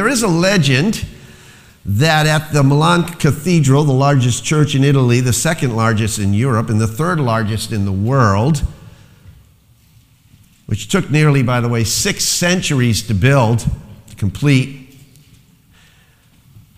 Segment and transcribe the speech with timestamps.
[0.00, 1.04] there is a legend
[1.84, 6.70] that at the Milan Cathedral, the largest church in Italy, the second largest in Europe,
[6.70, 8.62] and the third largest in the world,
[10.64, 13.66] which took nearly, by the way, six centuries to build,
[14.08, 14.96] to complete.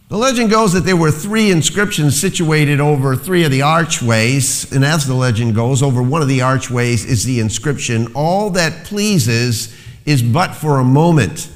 [0.09, 4.85] The legend goes that there were three inscriptions situated over three of the archways, and
[4.85, 9.73] as the legend goes, over one of the archways is the inscription All that pleases
[10.05, 11.53] is but for a moment.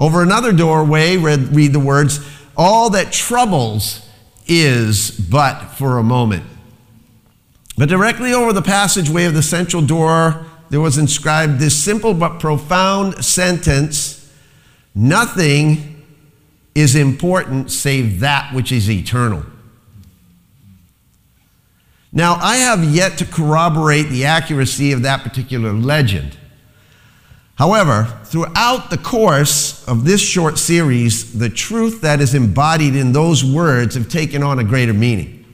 [0.00, 4.08] Over another doorway, read, read the words, All that troubles
[4.46, 6.44] is but for a moment.
[7.76, 12.40] But directly over the passageway of the central door, there was inscribed this simple but
[12.40, 14.16] profound sentence
[14.94, 16.04] Nothing
[16.74, 19.44] is important save that which is eternal.
[22.12, 26.36] Now, I have yet to corroborate the accuracy of that particular legend.
[27.60, 33.44] However, throughout the course of this short series, the truth that is embodied in those
[33.44, 35.44] words have taken on a greater meaning.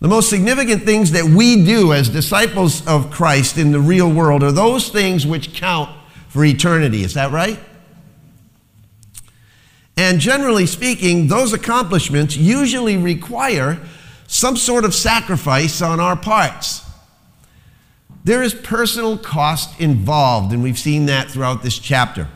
[0.00, 4.42] The most significant things that we do as disciples of Christ in the real world
[4.42, 5.88] are those things which count
[6.30, 7.04] for eternity.
[7.04, 7.60] Is that right?
[9.96, 13.78] And generally speaking, those accomplishments usually require
[14.26, 16.87] some sort of sacrifice on our parts.
[18.28, 22.28] There is personal cost involved, and we've seen that throughout this chapter.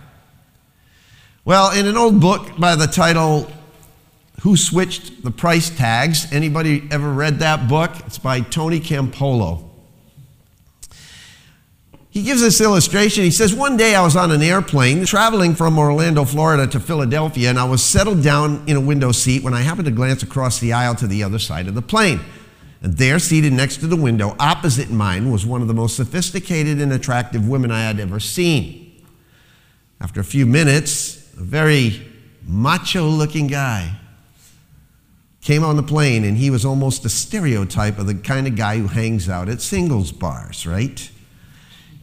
[1.45, 3.53] Well, in an old book by the title
[4.41, 7.91] Who Switched the Price Tags, anybody ever read that book?
[8.07, 9.69] It's by Tony Campolo.
[12.09, 13.25] He gives this illustration.
[13.25, 17.51] He says, One day I was on an airplane traveling from Orlando, Florida to Philadelphia,
[17.51, 20.59] and I was settled down in a window seat when I happened to glance across
[20.59, 22.20] the aisle to the other side of the plane.
[22.85, 26.93] There, seated next to the window, opposite mine, was one of the most sophisticated and
[26.93, 29.05] attractive women I had ever seen.
[30.01, 32.03] After a few minutes, a very
[32.45, 33.95] macho looking guy
[35.42, 38.79] came on the plane, and he was almost a stereotype of the kind of guy
[38.79, 41.09] who hangs out at singles bars, right?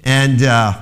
[0.05, 0.81] And uh,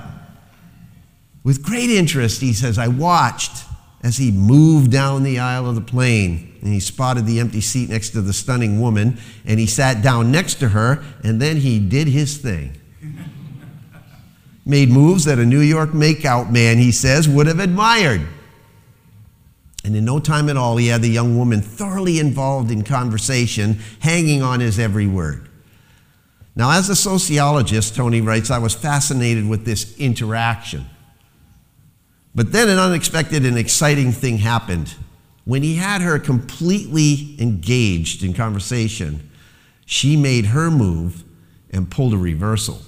[1.42, 3.64] with great interest, he says, I watched
[4.02, 7.88] as he moved down the aisle of the plane and he spotted the empty seat
[7.88, 11.78] next to the stunning woman and he sat down next to her and then he
[11.78, 12.80] did his thing.
[14.64, 18.26] Made moves that a New York makeout man, he says, would have admired.
[19.84, 23.78] And in no time at all, he had the young woman thoroughly involved in conversation,
[24.00, 25.48] hanging on his every word.
[26.54, 30.84] Now, as a sociologist, Tony writes, I was fascinated with this interaction.
[32.38, 34.94] But then an unexpected and exciting thing happened.
[35.44, 39.28] When he had her completely engaged in conversation,
[39.86, 41.24] she made her move
[41.72, 42.80] and pulled a reversal.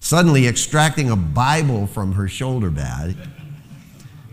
[0.00, 3.16] Suddenly, extracting a Bible from her shoulder bag,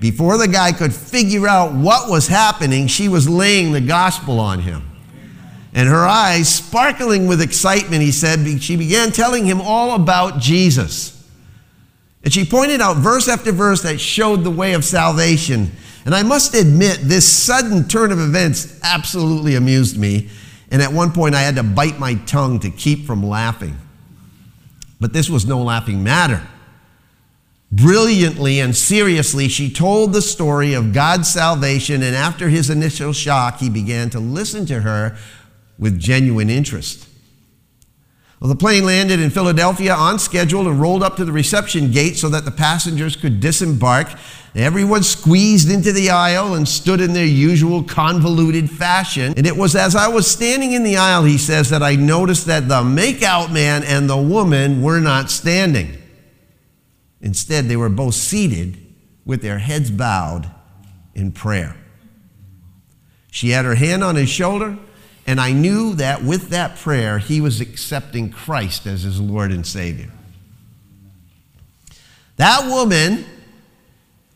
[0.01, 4.59] before the guy could figure out what was happening, she was laying the gospel on
[4.59, 4.83] him.
[5.73, 11.16] And her eyes sparkling with excitement, he said, she began telling him all about Jesus.
[12.27, 15.71] And she pointed out verse after verse that showed the way of salvation
[16.07, 20.29] and I must admit, this sudden turn of events absolutely amused me.
[20.71, 23.77] And at one point, I had to bite my tongue to keep from laughing.
[25.01, 26.47] But this was no laughing matter.
[27.73, 33.59] Brilliantly and seriously, she told the story of God's salvation, and after his initial shock,
[33.59, 35.17] he began to listen to her
[35.77, 37.06] with genuine interest.
[38.39, 42.17] Well, the plane landed in Philadelphia on schedule and rolled up to the reception gate
[42.17, 44.09] so that the passengers could disembark.
[44.53, 49.33] Everyone squeezed into the aisle and stood in their usual convoluted fashion.
[49.37, 52.45] And it was as I was standing in the aisle, he says, that I noticed
[52.45, 55.99] that the makeout man and the woman were not standing.
[57.21, 58.77] Instead, they were both seated
[59.25, 60.51] with their heads bowed
[61.15, 61.75] in prayer.
[63.31, 64.77] She had her hand on his shoulder
[65.27, 69.67] and I knew that with that prayer, he was accepting Christ as his Lord and
[69.67, 70.09] Savior.
[72.37, 73.25] That woman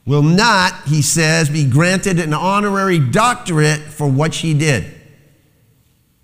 [0.05, 4.93] will not, he says, be granted an honorary doctorate for what she did.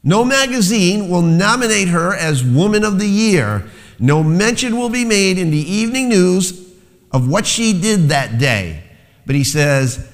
[0.03, 3.69] No magazine will nominate her as Woman of the Year.
[3.99, 6.67] No mention will be made in the evening news
[7.11, 8.83] of what she did that day.
[9.25, 10.11] But he says,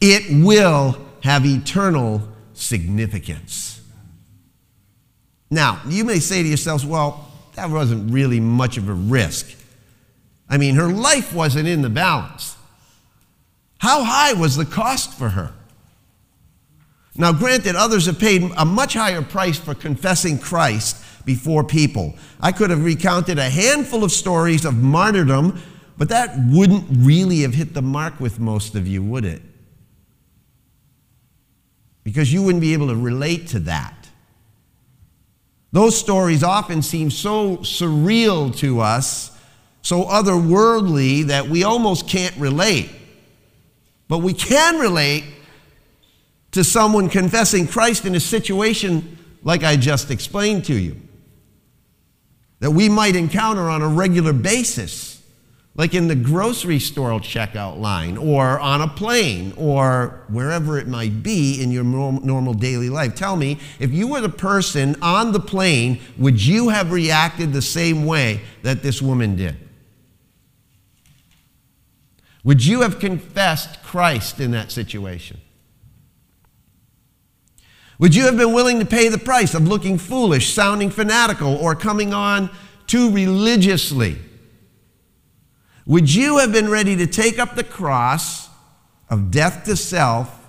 [0.00, 2.22] it will have eternal
[2.54, 3.73] significance.
[5.50, 9.54] Now, you may say to yourselves, well, that wasn't really much of a risk.
[10.48, 12.56] I mean, her life wasn't in the balance.
[13.78, 15.52] How high was the cost for her?
[17.16, 22.14] Now, granted, others have paid a much higher price for confessing Christ before people.
[22.40, 25.62] I could have recounted a handful of stories of martyrdom
[25.96, 29.42] But that wouldn't really have hit the mark with most of you, would it?
[32.02, 34.03] Because you wouldn't be able to relate to that.
[35.74, 39.36] Those stories often seem so surreal to us,
[39.82, 42.88] so otherworldly, that we almost can't relate.
[44.06, 45.24] But we can relate
[46.52, 50.94] to someone confessing Christ in a situation like I just explained to you,
[52.60, 55.13] that we might encounter on a regular basis
[55.76, 61.22] like in the grocery store checkout line or on a plane or wherever it might
[61.22, 63.14] be in your normal daily life.
[63.14, 67.62] Tell me, if you were the person on the plane, would you have reacted the
[67.62, 69.56] same way that this woman did?
[72.44, 75.40] Would you have confessed Christ in that situation?
[77.98, 81.74] Would you have been willing to pay the price of looking foolish, sounding fanatical, or
[81.74, 82.50] coming on
[82.86, 84.18] too religiously?
[85.86, 88.48] Would you have been ready to take up the cross
[89.10, 90.40] of death to self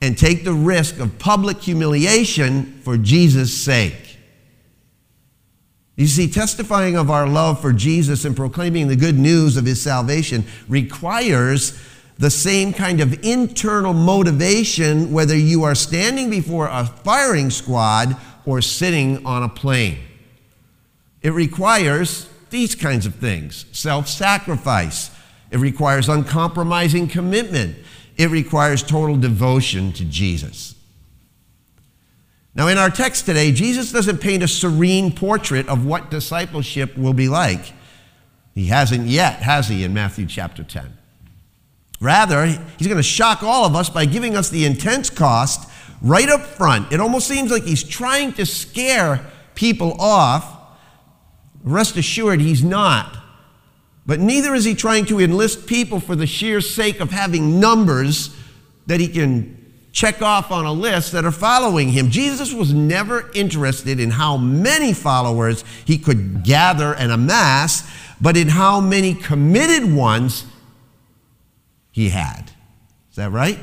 [0.00, 4.18] and take the risk of public humiliation for Jesus' sake?
[5.96, 9.80] You see, testifying of our love for Jesus and proclaiming the good news of his
[9.80, 11.80] salvation requires
[12.18, 18.60] the same kind of internal motivation whether you are standing before a firing squad or
[18.60, 19.98] sitting on a plane.
[21.22, 25.10] It requires these kinds of things self sacrifice.
[25.50, 27.76] It requires uncompromising commitment.
[28.16, 30.74] It requires total devotion to Jesus.
[32.54, 37.12] Now, in our text today, Jesus doesn't paint a serene portrait of what discipleship will
[37.12, 37.72] be like.
[38.54, 40.96] He hasn't yet, has he, in Matthew chapter 10?
[42.00, 45.68] Rather, he's going to shock all of us by giving us the intense cost
[46.00, 46.92] right up front.
[46.92, 49.26] It almost seems like he's trying to scare
[49.56, 50.63] people off
[51.64, 53.16] Rest assured, he's not.
[54.06, 58.36] But neither is he trying to enlist people for the sheer sake of having numbers
[58.86, 62.10] that he can check off on a list that are following him.
[62.10, 67.90] Jesus was never interested in how many followers he could gather and amass,
[68.20, 70.44] but in how many committed ones
[71.92, 72.50] he had.
[73.10, 73.58] Is that right?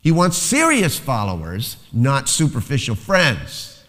[0.00, 3.79] He wants serious followers, not superficial friends.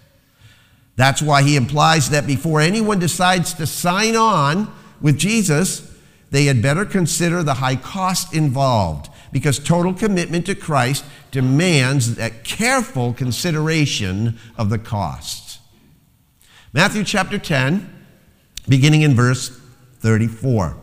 [0.95, 5.91] That's why he implies that before anyone decides to sign on with Jesus,
[6.29, 12.43] they had better consider the high cost involved because total commitment to Christ demands that
[12.43, 15.59] careful consideration of the cost.
[16.73, 18.05] Matthew chapter 10,
[18.67, 19.49] beginning in verse
[19.99, 20.77] 34.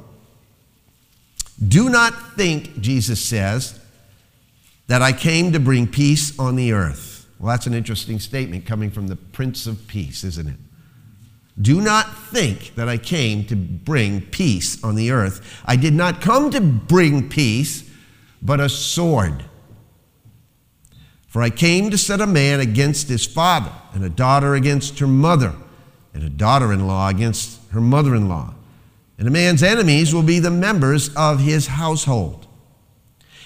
[1.66, 3.78] Do not think, Jesus says,
[4.86, 7.17] that I came to bring peace on the earth.
[7.38, 10.56] Well, that's an interesting statement coming from the Prince of Peace, isn't it?
[11.60, 15.62] Do not think that I came to bring peace on the earth.
[15.64, 17.88] I did not come to bring peace,
[18.40, 19.44] but a sword.
[21.26, 25.06] For I came to set a man against his father, and a daughter against her
[25.06, 25.54] mother,
[26.14, 28.54] and a daughter in law against her mother in law.
[29.18, 32.46] And a man's enemies will be the members of his household.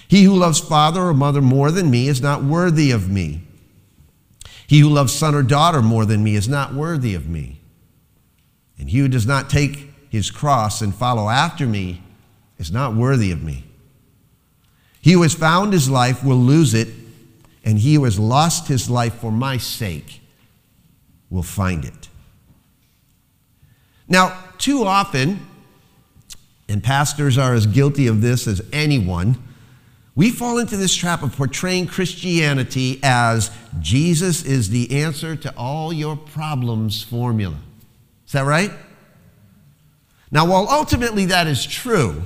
[0.07, 3.43] He who loves father or mother more than me is not worthy of me.
[4.73, 7.61] He who loves son or daughter more than me is not worthy of me.
[8.79, 12.03] And he who does not take his cross and follow after me
[12.57, 13.65] is not worthy of me.
[15.03, 16.89] He who has found his life will lose it,
[17.63, 20.23] and he who has lost his life for my sake
[21.29, 22.09] will find it.
[24.09, 25.47] Now, too often,
[26.67, 29.37] and pastors are as guilty of this as anyone,
[30.15, 33.51] we fall into this trap of portraying Christianity as
[33.81, 37.57] Jesus is the answer to all your problems formula.
[38.27, 38.71] Is that right?
[40.31, 42.25] Now, while ultimately that is true,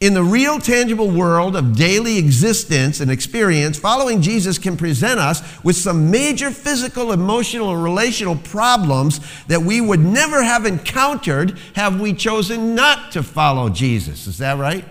[0.00, 5.42] in the real tangible world of daily existence and experience, following Jesus can present us
[5.62, 12.00] with some major physical, emotional, and relational problems that we would never have encountered have
[12.00, 14.26] we chosen not to follow Jesus.
[14.26, 14.84] Is that right?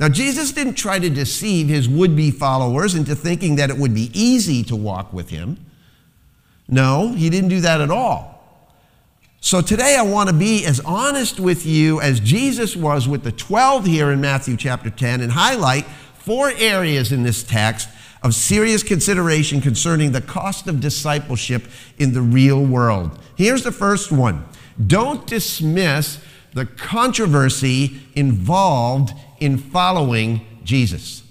[0.00, 3.94] Now, Jesus didn't try to deceive his would be followers into thinking that it would
[3.94, 5.58] be easy to walk with him.
[6.66, 8.42] No, he didn't do that at all.
[9.42, 13.32] So today I want to be as honest with you as Jesus was with the
[13.32, 17.90] 12 here in Matthew chapter 10 and highlight four areas in this text
[18.22, 21.64] of serious consideration concerning the cost of discipleship
[21.98, 23.18] in the real world.
[23.36, 24.46] Here's the first one
[24.86, 26.22] don't dismiss
[26.54, 31.22] the controversy involved in following Jesus.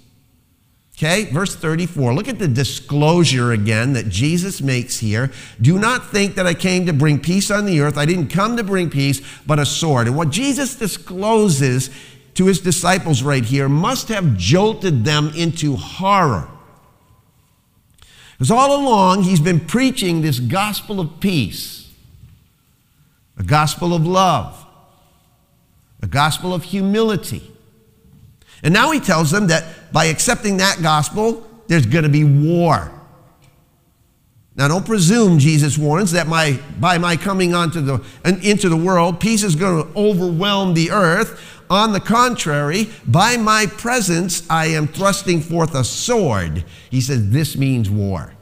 [1.02, 2.12] Okay, verse 34.
[2.12, 5.30] Look at the disclosure again that Jesus makes here.
[5.58, 7.96] Do not think that I came to bring peace on the earth.
[7.96, 10.08] I didn't come to bring peace, but a sword.
[10.08, 11.88] And what Jesus discloses
[12.34, 16.50] to his disciples right here must have jolted them into horror.
[18.32, 21.90] Because all along, he's been preaching this gospel of peace,
[23.38, 24.66] a gospel of love,
[26.02, 27.50] a gospel of humility.
[28.62, 32.92] And now he tells them that by accepting that gospel, there's going to be war.
[34.56, 38.04] Now, don't presume, Jesus warns, that my, by my coming onto the,
[38.42, 41.40] into the world, peace is going to overwhelm the earth.
[41.70, 46.64] On the contrary, by my presence, I am thrusting forth a sword.
[46.90, 48.34] He says, This means war.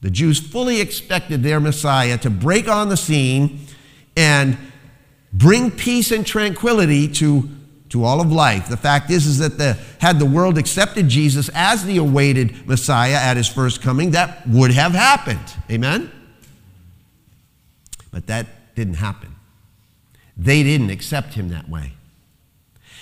[0.00, 3.66] The Jews fully expected their Messiah to break on the scene
[4.16, 4.56] and
[5.32, 7.50] bring peace and tranquility to
[7.90, 8.68] to all of life.
[8.68, 13.14] The fact is, is that the, had the world accepted Jesus as the awaited Messiah
[13.14, 15.54] at his first coming, that would have happened.
[15.70, 16.10] Amen?
[18.10, 19.34] But that didn't happen.
[20.36, 21.92] They didn't accept him that way.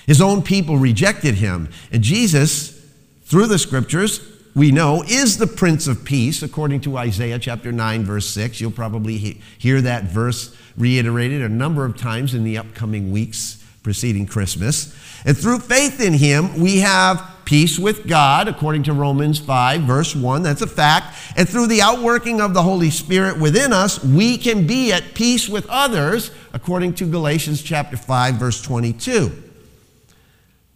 [0.07, 1.69] His own people rejected him.
[1.91, 2.81] And Jesus,
[3.25, 4.21] through the scriptures,
[4.55, 8.61] we know, is the Prince of Peace, according to Isaiah chapter 9, verse 6.
[8.61, 9.19] You'll probably
[9.59, 14.93] hear that verse reiterated a number of times in the upcoming weeks preceding Christmas.
[15.25, 20.17] And through faith in him, we have peace with God, according to Romans 5, verse
[20.17, 20.43] 1.
[20.43, 21.17] That's a fact.
[21.37, 25.49] And through the outworking of the Holy Spirit within us, we can be at peace
[25.49, 29.45] with others, according to Galatians chapter 5, verse 22.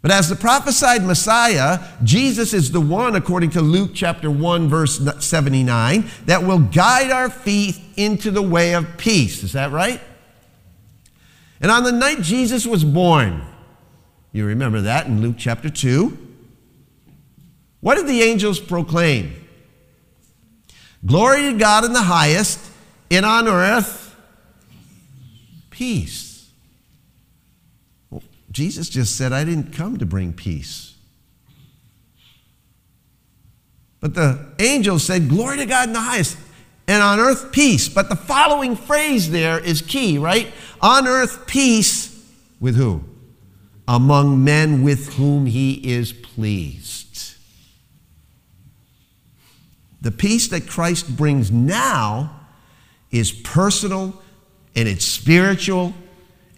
[0.02, 5.00] But as the prophesied Messiah, Jesus is the one, according to Luke chapter 1, verse
[5.18, 9.42] 79, that will guide our feet into the way of peace.
[9.42, 10.00] Is that right?
[11.60, 13.42] And on the night Jesus was born,
[14.32, 16.28] you remember that in Luke chapter 2.
[17.80, 19.34] What did the angels proclaim?
[21.04, 22.60] Glory to God in the highest,
[23.10, 24.14] and on earth,
[25.70, 26.50] peace.
[28.10, 30.94] Well, Jesus just said, I didn't come to bring peace.
[34.00, 36.36] But the angels said, Glory to God in the highest,
[36.90, 37.88] and on earth peace.
[37.88, 40.52] But the following phrase there is key, right?
[40.80, 42.20] On earth peace
[42.58, 43.04] with who?
[43.86, 47.36] Among men with whom he is pleased.
[50.00, 52.40] The peace that Christ brings now
[53.12, 54.20] is personal
[54.74, 55.94] and it's spiritual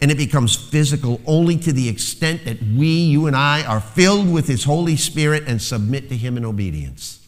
[0.01, 4.31] and it becomes physical only to the extent that we, you and I, are filled
[4.31, 7.22] with His Holy Spirit and submit to Him in obedience.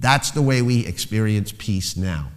[0.00, 2.30] That's the way we experience peace now.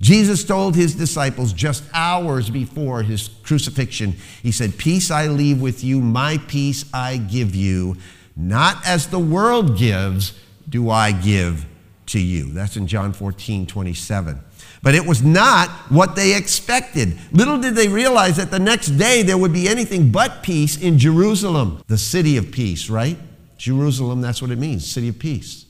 [0.00, 5.82] Jesus told his disciples just hours before his crucifixion, he said, Peace I leave with
[5.82, 7.96] you, my peace I give you.
[8.36, 10.38] Not as the world gives,
[10.68, 11.66] do I give
[12.06, 12.52] to you.
[12.52, 14.40] That's in John 14, 27.
[14.82, 17.18] But it was not what they expected.
[17.32, 20.98] Little did they realize that the next day there would be anything but peace in
[20.98, 23.18] Jerusalem, the city of peace, right?
[23.56, 25.66] Jerusalem, that's what it means, city of peace.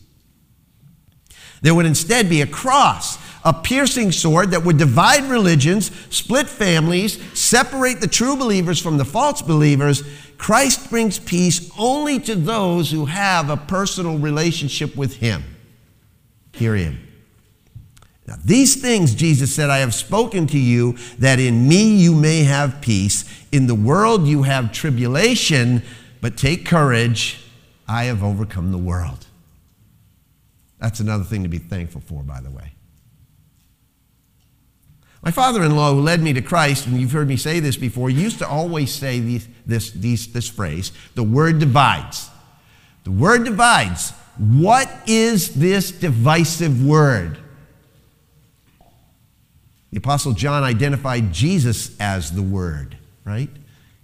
[1.63, 7.21] There would instead be a cross, a piercing sword that would divide religions, split families,
[7.39, 10.03] separate the true believers from the false believers.
[10.37, 15.43] Christ brings peace only to those who have a personal relationship with Him.
[16.53, 16.99] Period.
[18.27, 22.45] Now, these things, Jesus said, I have spoken to you that in me you may
[22.45, 23.25] have peace.
[23.51, 25.83] In the world you have tribulation,
[26.21, 27.43] but take courage.
[27.89, 29.28] I have overcome the world.
[30.79, 32.73] That's another thing to be thankful for, by the way.
[35.23, 37.77] My father in law, who led me to Christ, and you've heard me say this
[37.77, 42.31] before, used to always say these, this, these, this phrase the word divides.
[43.05, 44.13] The word divides.
[44.37, 47.39] What is this divisive word?
[49.91, 53.51] The Apostle John identified Jesus as the Word, right?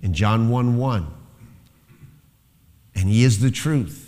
[0.02, 1.06] In John 1 1.
[2.94, 4.03] And He is the truth.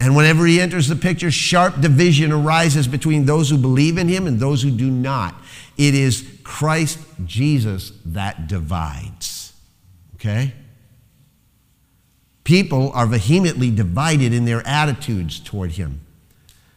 [0.00, 4.26] And whenever he enters the picture, sharp division arises between those who believe in him
[4.26, 5.34] and those who do not.
[5.76, 9.52] It is Christ Jesus that divides.
[10.14, 10.54] Okay?
[12.44, 16.00] People are vehemently divided in their attitudes toward him.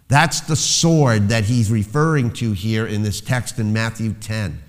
[0.10, 4.62] That's the sword that he's referring to here in this text in Matthew 10.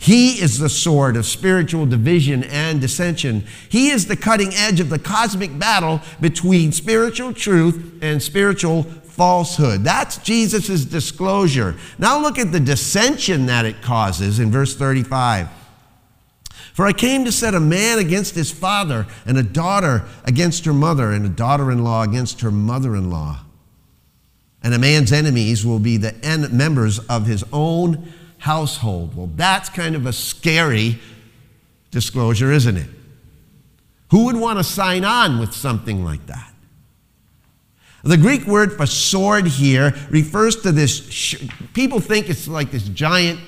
[0.00, 3.44] He is the sword of spiritual division and dissension.
[3.68, 9.84] He is the cutting edge of the cosmic battle between spiritual truth and spiritual falsehood.
[9.84, 11.76] That's Jesus' disclosure.
[11.98, 15.50] Now look at the dissension that it causes in verse 35.
[16.72, 20.72] For I came to set a man against his father, and a daughter against her
[20.72, 23.40] mother, and a daughter in law against her mother in law.
[24.62, 28.10] And a man's enemies will be the en- members of his own
[28.40, 29.14] household.
[29.14, 30.98] Well, that's kind of a scary
[31.90, 32.88] disclosure, isn't it?
[34.10, 36.52] Who would want to sign on with something like that?
[38.02, 41.34] The Greek word for sword here refers to this.
[41.74, 43.38] People think it's like this giant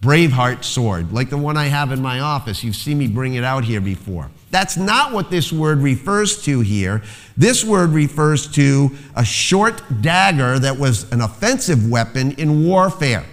[0.00, 2.62] Braveheart sword, like the one I have in my office.
[2.62, 4.30] You've seen me bring it out here before.
[4.50, 7.02] That's not what this word refers to here.
[7.36, 13.24] This word refers to a short dagger that was an offensive weapon in warfare.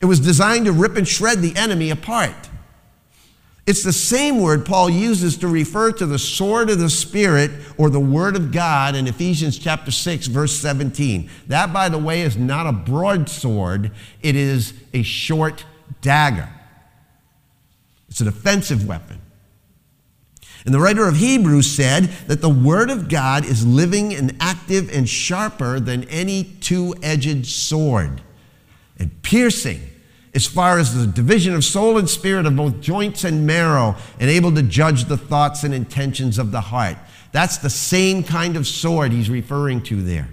[0.00, 2.34] It was designed to rip and shred the enemy apart.
[3.66, 7.90] It's the same word Paul uses to refer to the sword of the Spirit or
[7.90, 11.28] the Word of God in Ephesians chapter 6, verse 17.
[11.48, 13.90] That, by the way, is not a broadsword,
[14.22, 15.64] it is a short
[16.00, 16.48] dagger.
[18.08, 19.20] It's an offensive weapon.
[20.64, 24.94] And the writer of Hebrews said that the Word of God is living and active
[24.94, 28.22] and sharper than any two edged sword
[28.98, 29.80] and piercing
[30.34, 34.28] as far as the division of soul and spirit of both joints and marrow, and
[34.28, 36.98] able to judge the thoughts and intentions of the heart.
[37.32, 40.28] That's the same kind of sword he's referring to there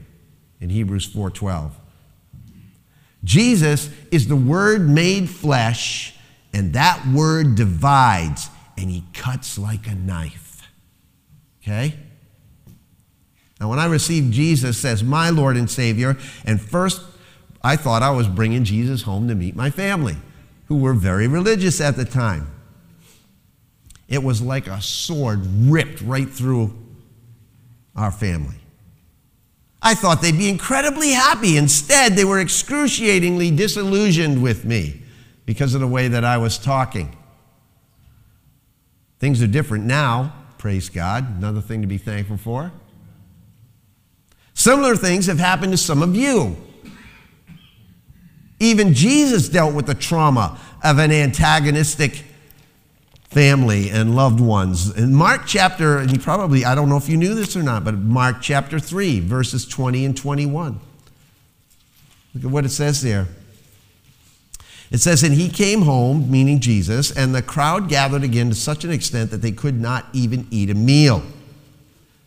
[0.59, 1.71] in Hebrews 4:12.
[3.23, 6.13] Jesus is the word made flesh,
[6.53, 10.67] and that word divides, and he cuts like a knife.
[11.61, 11.95] Okay?
[13.61, 17.01] Now, when I received Jesus as my Lord and Savior, and first
[17.63, 20.17] I thought I was bringing Jesus home to meet my family,
[20.67, 22.49] who were very religious at the time.
[24.07, 26.75] It was like a sword ripped right through
[27.95, 28.57] our family.
[29.81, 31.57] I thought they'd be incredibly happy.
[31.57, 35.01] Instead, they were excruciatingly disillusioned with me
[35.45, 37.15] because of the way that I was talking.
[39.19, 41.37] Things are different now, praise God.
[41.37, 42.71] Another thing to be thankful for.
[44.53, 46.55] Similar things have happened to some of you.
[48.63, 52.23] Even Jesus dealt with the trauma of an antagonistic
[53.25, 54.95] family and loved ones.
[54.97, 57.83] In Mark chapter, and you probably, I don't know if you knew this or not,
[57.83, 60.79] but Mark chapter 3, verses 20 and 21.
[62.33, 63.27] Look at what it says there.
[64.91, 68.85] It says, And he came home, meaning Jesus, and the crowd gathered again to such
[68.85, 71.21] an extent that they could not even eat a meal.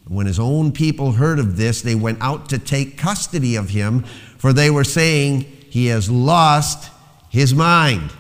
[0.07, 4.03] When his own people heard of this, they went out to take custody of him,
[4.37, 6.91] for they were saying, he has lost
[7.29, 8.11] his mind.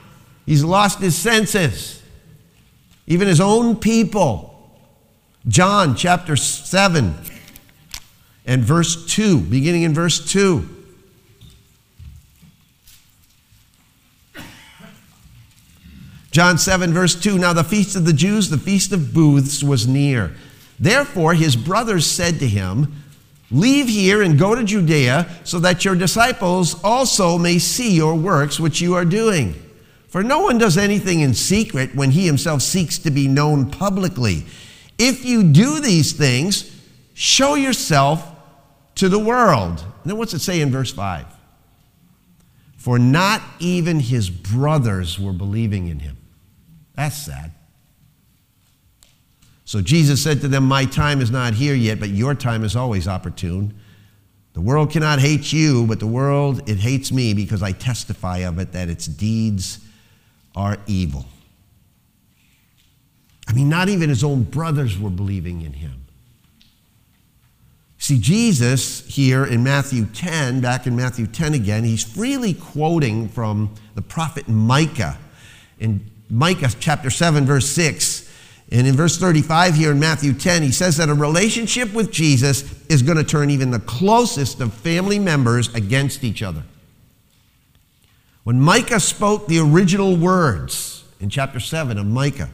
[0.45, 2.03] He's lost his senses.
[3.07, 4.79] Even his own people.
[5.49, 7.15] John chapter 7
[8.45, 10.69] and verse 2, beginning in verse 2.
[16.31, 19.87] John 7, verse 2 Now the feast of the Jews, the feast of booths, was
[19.89, 20.37] near.
[20.79, 23.03] Therefore his brothers said to him,
[23.51, 28.59] Leave here and go to Judea so that your disciples also may see your works
[28.59, 29.55] which you are doing.
[30.09, 34.47] For no one does anything in secret when he himself seeks to be known publicly.
[34.99, 36.75] If you do these things,
[37.15, 38.27] show yourself
[38.97, 39.81] to the world.
[39.81, 41.27] And then what's it say in verse 5?
[42.77, 46.17] For not even his brothers were believing in him.
[46.95, 47.53] That's sad.
[49.67, 52.77] So Jesus said to them, My time is not here yet, but your time is
[52.77, 53.75] always opportune.
[54.55, 58.59] The world cannot hate you, but the world, it hates me because I testify of
[58.61, 59.81] it that its deeds
[60.55, 61.27] are evil.
[63.49, 66.07] I mean, not even his own brothers were believing in him.
[67.99, 73.75] See, Jesus here in Matthew 10, back in Matthew 10 again, he's freely quoting from
[73.97, 75.19] the prophet Micah.
[75.81, 78.16] In Micah chapter 7, verse 6,
[78.71, 82.65] and in verse 35 here in Matthew 10, he says that a relationship with Jesus
[82.89, 86.65] is going to turn even the closest of family members against each other.
[88.43, 92.51] When Micah spoke the original words in chapter 7 of Micah,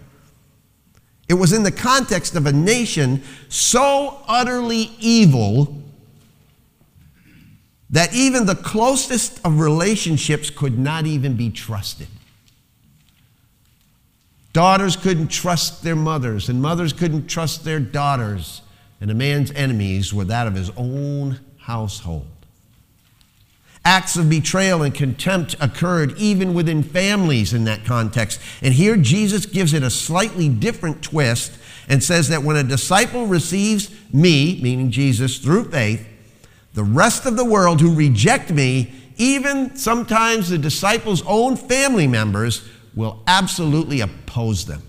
[1.29, 5.83] it was in the context of a nation so utterly evil
[7.89, 12.09] that even the closest of relationships could not even be trusted.
[14.53, 18.63] Daughters couldn't trust their mothers, and mothers couldn't trust their daughters,
[19.01, 22.27] and a man's enemies were that of his own household.
[23.85, 28.41] Acts of betrayal and contempt occurred even within families in that context.
[28.61, 31.53] And here Jesus gives it a slightly different twist
[31.89, 36.07] and says that when a disciple receives me, meaning Jesus, through faith,
[36.75, 42.67] the rest of the world who reject me, even sometimes the disciples' own family members,
[42.95, 44.83] will absolutely oppose them.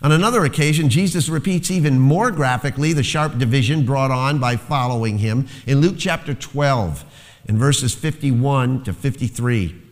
[0.00, 5.18] On another occasion, Jesus repeats even more graphically the sharp division brought on by following
[5.18, 7.04] him in Luke chapter 12,
[7.46, 9.82] in verses 51 to 53.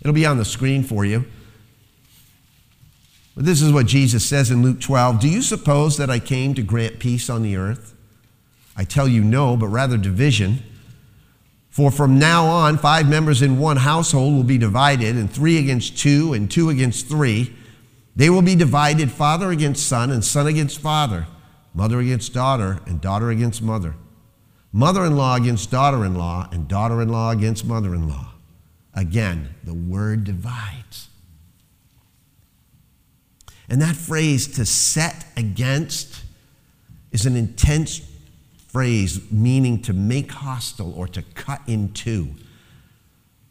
[0.00, 1.24] It'll be on the screen for you.
[3.34, 6.54] But this is what Jesus says in Luke 12 Do you suppose that I came
[6.54, 7.94] to grant peace on the earth?
[8.76, 10.62] I tell you no, but rather division.
[11.78, 15.96] For from now on, five members in one household will be divided, and three against
[15.96, 17.54] two, and two against three.
[18.16, 21.28] They will be divided father against son, and son against father,
[21.72, 23.94] mother against daughter, and daughter against mother,
[24.72, 28.32] mother in law against daughter in law, and daughter in law against mother in law.
[28.92, 31.10] Again, the word divides.
[33.68, 36.24] And that phrase, to set against,
[37.12, 38.00] is an intense
[38.78, 42.28] phrase meaning to make hostile or to cut in two.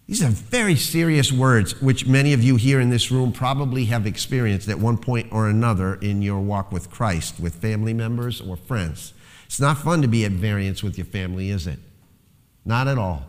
[0.07, 4.07] These are very serious words, which many of you here in this room probably have
[4.07, 8.55] experienced at one point or another in your walk with Christ, with family members or
[8.55, 9.11] friends.
[9.47, 11.79] It's not fun to be at variance with your family, is it?
[12.63, 13.25] Not at all.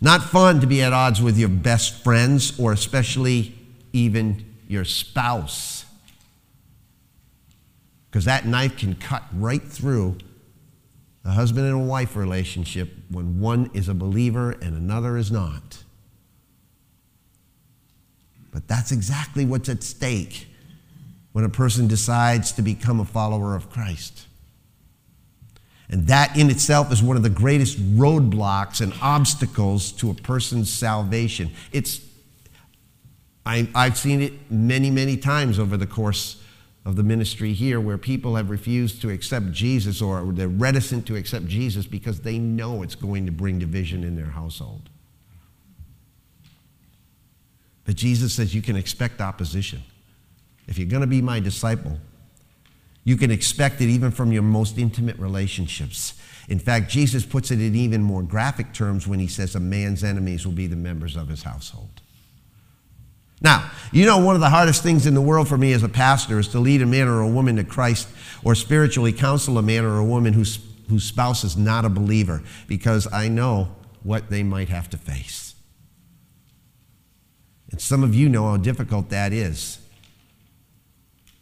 [0.00, 3.54] Not fun to be at odds with your best friends or especially
[3.92, 5.75] even your spouse.
[8.16, 10.16] Because that knife can cut right through
[11.22, 15.84] a husband and a wife relationship when one is a believer and another is not.
[18.50, 20.48] But that's exactly what's at stake
[21.32, 24.24] when a person decides to become a follower of Christ.
[25.90, 30.72] And that in itself is one of the greatest roadblocks and obstacles to a person's
[30.72, 31.50] salvation.
[31.70, 32.00] It's,
[33.44, 36.40] I, have seen it many, many times over the course
[36.86, 41.16] of the ministry here where people have refused to accept Jesus or they're reticent to
[41.16, 44.88] accept Jesus because they know it's going to bring division in their household.
[47.84, 49.82] But Jesus says you can expect opposition.
[50.68, 51.98] If you're going to be my disciple,
[53.02, 56.14] you can expect it even from your most intimate relationships.
[56.48, 60.04] In fact, Jesus puts it in even more graphic terms when he says a man's
[60.04, 62.00] enemies will be the members of his household.
[63.40, 65.88] Now, you know, one of the hardest things in the world for me as a
[65.88, 68.08] pastor is to lead a man or a woman to Christ
[68.42, 72.42] or spiritually counsel a man or a woman whose, whose spouse is not a believer
[72.66, 73.68] because I know
[74.02, 75.54] what they might have to face.
[77.70, 79.80] And some of you know how difficult that is.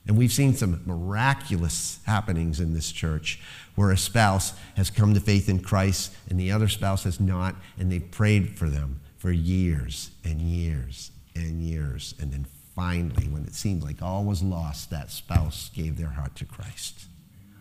[0.07, 3.41] And we've seen some miraculous happenings in this church
[3.75, 7.55] where a spouse has come to faith in Christ and the other spouse has not,
[7.79, 12.15] and they've prayed for them for years and years and years.
[12.21, 16.35] And then finally, when it seemed like all was lost, that spouse gave their heart
[16.37, 17.07] to Christ.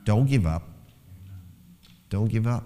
[0.04, 0.64] Don't give up.
[2.10, 2.66] Don't give up.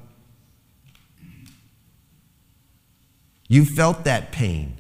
[3.48, 4.78] You felt that pain.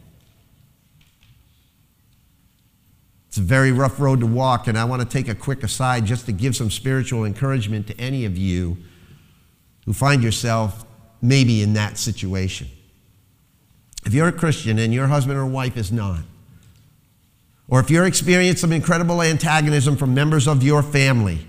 [3.29, 6.05] It's a very rough road to walk, and I want to take a quick aside
[6.05, 8.77] just to give some spiritual encouragement to any of you
[9.85, 10.85] who find yourself
[11.21, 12.67] maybe in that situation.
[14.07, 16.21] If you're a Christian and your husband or wife is not,
[17.67, 21.45] or if you're experiencing some incredible antagonism from members of your family,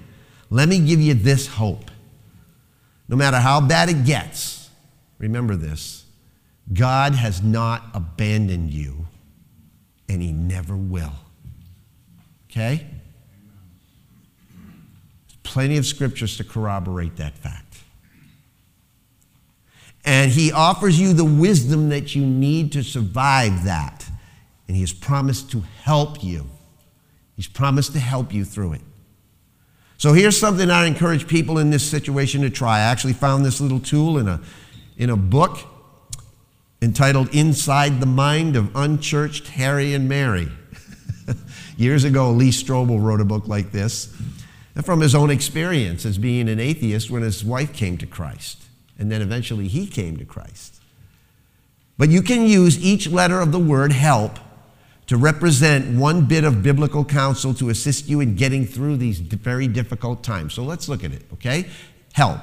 [0.50, 1.88] let me give you this hope.
[3.06, 4.70] No matter how bad it gets,
[5.18, 6.04] remember this
[6.72, 9.06] God has not abandoned you,
[10.08, 11.14] and He never will.
[12.50, 12.88] Okay?
[15.28, 17.67] There's plenty of scriptures to corroborate that fact.
[20.04, 24.08] And He offers you the wisdom that you need to survive that.
[24.66, 26.46] And He has promised to help you.
[27.36, 28.80] He's promised to help you through it.
[29.96, 32.78] So here's something I encourage people in this situation to try.
[32.78, 34.40] I actually found this little tool in a,
[34.96, 35.58] in a book
[36.80, 40.48] entitled Inside the Mind of Unchurched Harry and Mary.
[41.76, 44.14] Years ago, Lee Strobel wrote a book like this
[44.84, 48.67] from his own experience as being an atheist when his wife came to Christ
[48.98, 50.80] and then eventually he came to Christ.
[51.96, 54.38] But you can use each letter of the word help
[55.06, 59.66] to represent one bit of biblical counsel to assist you in getting through these very
[59.66, 60.54] difficult times.
[60.54, 61.66] So let's look at it, okay?
[62.12, 62.40] Help.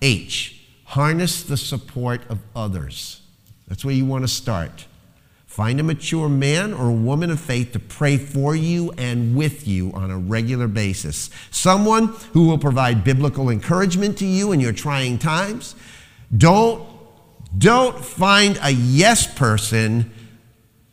[0.00, 0.62] H.
[0.84, 3.22] Harness the support of others.
[3.66, 4.86] That's where you want to start.
[5.56, 9.90] Find a mature man or woman of faith to pray for you and with you
[9.94, 11.30] on a regular basis.
[11.50, 15.74] Someone who will provide biblical encouragement to you in your trying times.
[16.36, 16.86] Don't,
[17.56, 20.12] don't find a yes person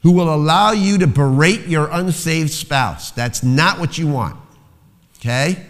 [0.01, 3.11] who will allow you to berate your unsaved spouse.
[3.11, 4.37] That's not what you want.
[5.17, 5.61] Okay?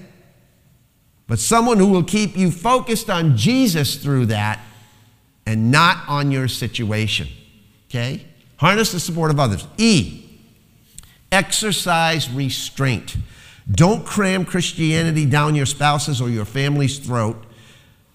[1.26, 4.60] But someone who will keep you focused on Jesus through that
[5.48, 7.28] and not on your situation.
[7.90, 8.28] Okay?
[8.64, 9.68] Harness the support of others.
[9.78, 10.24] E,
[11.34, 13.18] exercise restraint.
[13.70, 17.46] Don't cram Christianity down your spouse's or your family's throat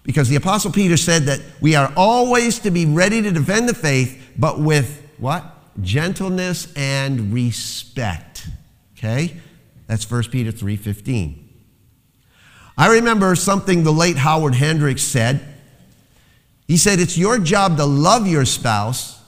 [0.01, 3.75] because the Apostle Peter said that we are always to be ready to defend the
[3.75, 5.45] faith, but with what?
[5.83, 8.47] Gentleness and respect.
[8.97, 9.39] Okay?
[9.85, 11.47] That's 1 Peter 3:15.
[12.75, 15.41] I remember something the late Howard Hendricks said.
[16.67, 19.18] He said, It's your job to love your spouse,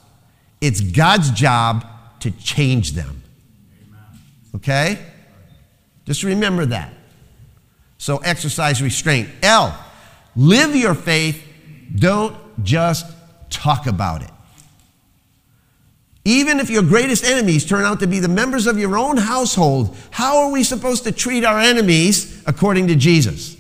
[0.62, 1.86] it's God's job
[2.22, 3.24] to change them.
[4.56, 5.00] Okay?
[6.06, 6.94] Just remember that.
[7.98, 9.30] So exercise restraint.
[9.44, 9.78] L,
[10.36, 11.44] live your faith,
[11.96, 13.06] don't just
[13.50, 14.32] talk about it.
[16.24, 19.98] Even if your greatest enemies turn out to be the members of your own household,
[20.12, 23.58] how are we supposed to treat our enemies according to Jesus?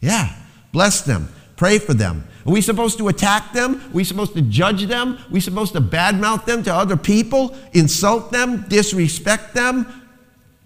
[0.00, 0.34] Yeah,
[0.72, 2.24] bless them, pray for them.
[2.46, 3.76] Are we supposed to attack them?
[3.76, 5.14] Are we supposed to judge them?
[5.14, 10.02] Are we supposed to badmouth them to other people, insult them, disrespect them,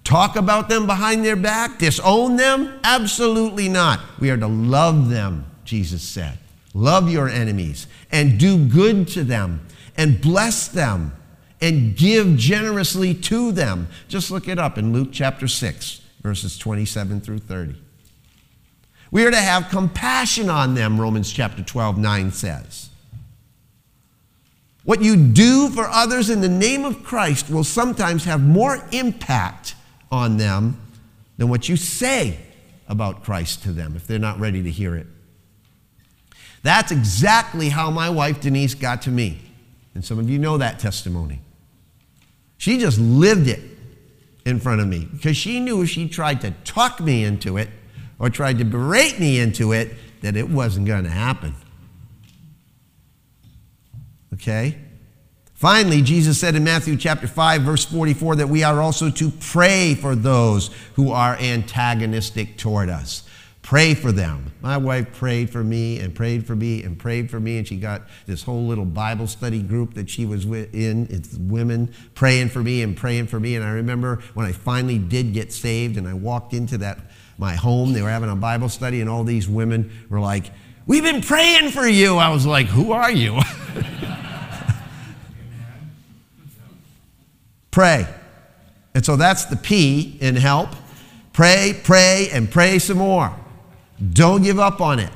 [0.05, 2.81] talk about them behind their back, disown them?
[2.85, 4.01] Absolutely not.
[4.19, 6.39] We are to love them, Jesus said.
[6.73, 11.13] Love your enemies and do good to them and bless them
[11.61, 13.89] and give generously to them.
[14.09, 17.77] Just look it up in Luke chapter 6, verses 27 through 30.
[19.11, 22.91] We are to have compassion on them, Romans chapter 12, 9 says.
[24.85, 29.75] What you do for others in the name of Christ will sometimes have more impact
[30.13, 30.81] on them
[31.39, 32.39] than what you say
[32.89, 35.07] about Christ to them if they're not ready to hear it.
[36.63, 39.41] That's exactly how my wife Denise got to me.
[39.95, 41.41] And some of you know that testimony.
[42.59, 43.61] She just lived it
[44.45, 47.69] in front of me because she knew if she tried to talk me into it
[48.19, 51.55] or tried to berate me into it, that it wasn't going to happen.
[54.35, 54.79] Okay?
[55.55, 59.95] Finally, Jesus said in Matthew chapter 5 verse 44 that we are also to pray
[59.95, 63.26] for those who are antagonistic toward us.
[63.67, 64.53] Pray for them.
[64.61, 67.77] My wife prayed for me and prayed for me and prayed for me, and she
[67.77, 71.09] got this whole little Bible study group that she was in.
[71.11, 73.57] It's women praying for me and praying for me.
[73.57, 77.01] And I remember when I finally did get saved and I walked into that
[77.39, 80.53] my home, they were having a Bible study, and all these women were like,
[80.87, 82.19] We've been praying for you.
[82.19, 83.41] I was like, Who are you?
[87.73, 88.07] pray.
[88.95, 90.69] And so that's the P in help.
[91.33, 93.35] Pray, pray, and pray some more.
[94.13, 95.13] Don't give up on it.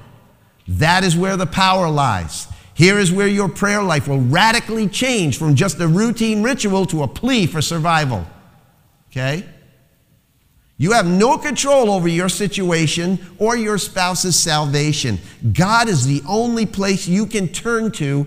[0.68, 2.46] That is where the power lies.
[2.74, 7.02] Here is where your prayer life will radically change from just a routine ritual to
[7.02, 8.26] a plea for survival.
[9.10, 9.44] Okay?
[10.78, 15.18] You have no control over your situation or your spouse's salvation.
[15.52, 18.26] God is the only place you can turn to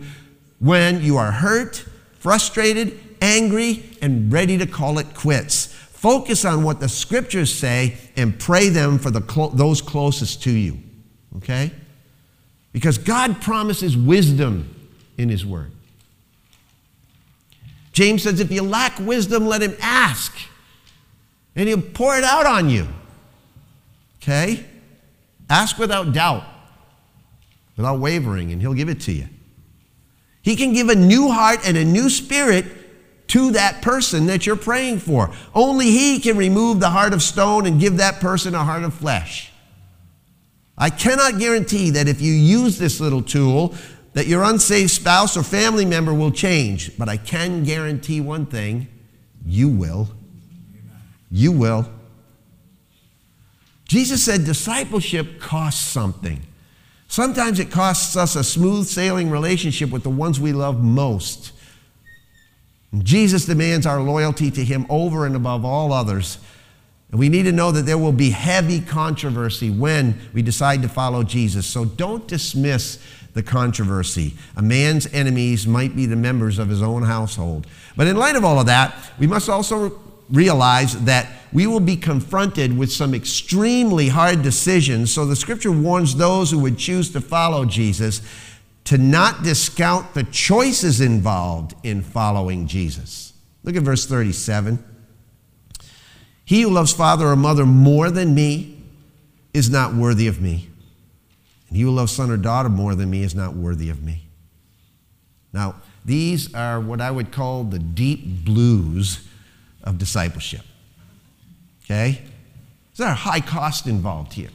[0.60, 1.84] when you are hurt,
[2.20, 5.73] frustrated, angry, and ready to call it quits.
[6.04, 9.22] Focus on what the scriptures say and pray them for the
[9.54, 10.78] those closest to you.
[11.38, 11.72] Okay?
[12.74, 14.76] Because God promises wisdom
[15.18, 15.72] in His Word.
[17.94, 20.36] James says, if you lack wisdom, let him ask,
[21.56, 22.86] and he'll pour it out on you.
[24.22, 24.66] Okay?
[25.50, 26.44] Ask without doubt,
[27.78, 29.30] without wavering, and he'll give it to you.
[30.42, 32.66] He can give a new heart and a new spirit
[33.34, 35.32] to that person that you're praying for.
[35.56, 38.94] Only He can remove the heart of stone and give that person a heart of
[38.94, 39.52] flesh.
[40.78, 43.74] I cannot guarantee that if you use this little tool,
[44.14, 46.96] that your unsaved spouse or family member will change.
[46.96, 48.88] But I can guarantee one thing
[49.44, 50.10] you will.
[51.32, 51.90] You will.
[53.86, 56.40] Jesus said discipleship costs something.
[57.08, 61.53] Sometimes it costs us a smooth sailing relationship with the ones we love most.
[63.02, 66.38] Jesus demands our loyalty to him over and above all others.
[67.10, 70.90] And we need to know that there will be heavy controversy when we decide to
[70.90, 71.66] follow Jesus.
[71.66, 73.00] So don't dismiss
[73.34, 74.34] the controversy.
[74.56, 77.66] A man's enemies might be the members of his own household.
[77.96, 81.96] But in light of all of that, we must also realize that we will be
[81.96, 85.14] confronted with some extremely hard decisions.
[85.14, 88.22] So the scripture warns those who would choose to follow Jesus
[88.86, 93.34] to not discount the choices involved in following Jesus.
[93.64, 94.84] Look at verse 37.
[96.46, 98.82] He who loves father or mother more than me
[99.54, 100.70] is not worthy of me.
[101.68, 104.28] And he who loves son or daughter more than me is not worthy of me.
[105.54, 109.26] Now, these are what I would call the deep blues
[109.84, 110.62] of discipleship.
[111.86, 112.22] Okay?
[112.96, 114.50] There's a high cost involved here.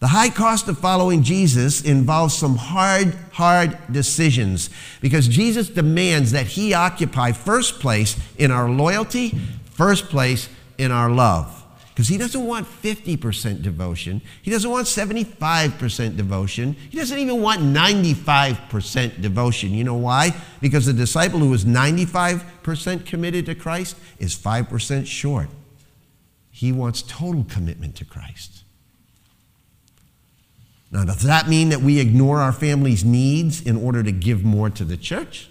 [0.00, 4.70] The high cost of following Jesus involves some hard, hard decisions
[5.02, 9.38] because Jesus demands that he occupy first place in our loyalty,
[9.72, 11.58] first place in our love.
[11.90, 14.22] Because he doesn't want 50% devotion.
[14.40, 16.72] He doesn't want 75% devotion.
[16.88, 19.72] He doesn't even want 95% devotion.
[19.72, 20.34] You know why?
[20.62, 25.50] Because the disciple who is 95% committed to Christ is 5% short.
[26.50, 28.59] He wants total commitment to Christ.
[30.90, 34.70] Now, does that mean that we ignore our family's needs in order to give more
[34.70, 35.48] to the church?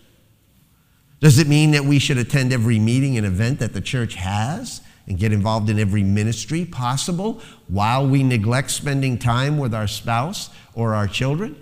[1.21, 4.81] Does it mean that we should attend every meeting and event that the church has
[5.07, 10.49] and get involved in every ministry possible while we neglect spending time with our spouse
[10.73, 11.61] or our children?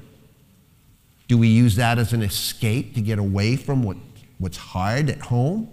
[1.28, 3.98] Do we use that as an escape to get away from what,
[4.38, 5.70] what's hard at home?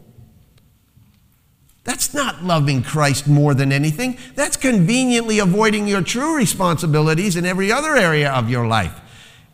[1.84, 4.18] That's not loving Christ more than anything.
[4.34, 9.00] That's conveniently avoiding your true responsibilities in every other area of your life.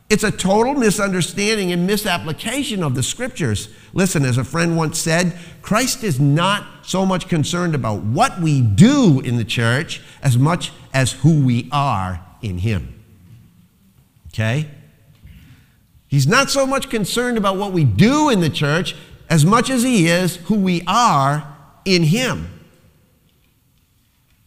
[0.09, 3.69] It's a total misunderstanding and misapplication of the scriptures.
[3.93, 8.61] Listen, as a friend once said, Christ is not so much concerned about what we
[8.61, 13.01] do in the church as much as who we are in Him.
[14.29, 14.69] Okay?
[16.09, 18.97] He's not so much concerned about what we do in the church
[19.29, 22.49] as much as He is who we are in Him.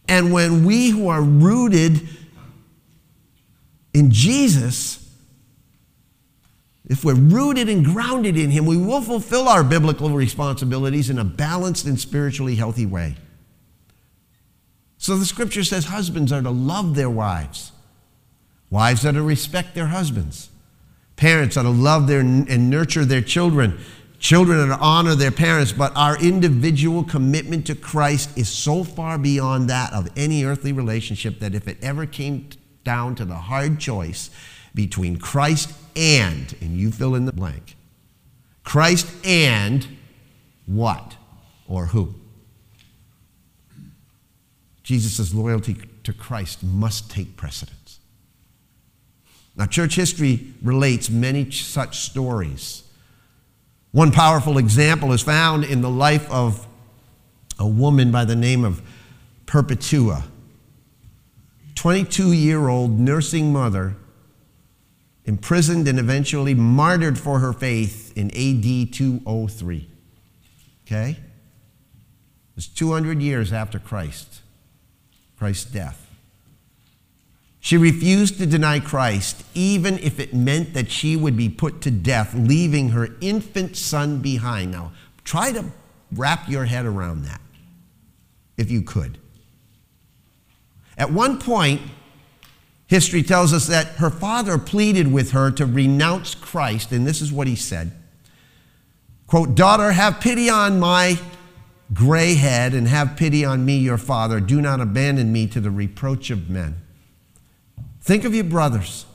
[0.08, 2.06] And when we who are rooted
[3.94, 5.00] in Jesus,
[6.86, 11.24] if we're rooted and grounded in Him, we will fulfill our biblical responsibilities in a
[11.24, 13.16] balanced and spiritually healthy way.
[14.98, 17.72] So the scripture says husbands are to love their wives,
[18.70, 20.50] wives are to respect their husbands,
[21.16, 23.78] parents are to love their, and nurture their children,
[24.24, 29.92] Children honor their parents, but our individual commitment to Christ is so far beyond that
[29.92, 32.48] of any earthly relationship that if it ever came
[32.84, 34.30] down to the hard choice
[34.74, 37.76] between Christ and, and you fill in the blank,
[38.62, 39.86] Christ and
[40.64, 41.16] what
[41.68, 42.14] or who?
[44.84, 48.00] Jesus' loyalty to Christ must take precedence.
[49.54, 52.83] Now, church history relates many such stories
[53.94, 56.66] one powerful example is found in the life of
[57.60, 58.82] a woman by the name of
[59.46, 60.24] Perpetua,
[61.76, 63.94] 22 year old nursing mother,
[65.24, 69.88] imprisoned and eventually martyred for her faith in AD 203.
[70.84, 71.10] Okay?
[71.10, 74.40] It was 200 years after Christ,
[75.38, 76.03] Christ's death.
[77.64, 81.90] She refused to deny Christ, even if it meant that she would be put to
[81.90, 84.72] death, leaving her infant son behind.
[84.72, 84.92] Now,
[85.24, 85.64] try to
[86.12, 87.40] wrap your head around that,
[88.58, 89.16] if you could.
[90.98, 91.80] At one point,
[92.86, 97.32] history tells us that her father pleaded with her to renounce Christ, and this is
[97.32, 97.92] what he said
[99.26, 101.18] quote, Daughter, have pity on my
[101.94, 104.38] gray head, and have pity on me, your father.
[104.38, 106.82] Do not abandon me to the reproach of men.
[108.04, 109.06] Think of your brothers.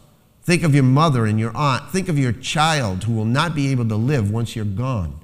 [0.41, 1.91] Think of your mother and your aunt.
[1.91, 5.19] Think of your child who will not be able to live once you're gone.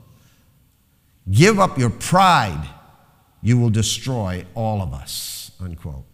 [1.31, 2.69] Give up your pride.
[3.41, 5.51] You will destroy all of us.
[5.59, 6.05] Unquote.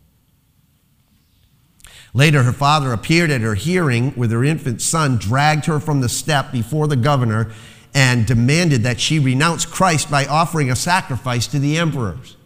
[2.14, 6.10] Later, her father appeared at her hearing with her infant son, dragged her from the
[6.10, 7.52] step before the governor,
[7.94, 12.38] and demanded that she renounce Christ by offering a sacrifice to the emperors.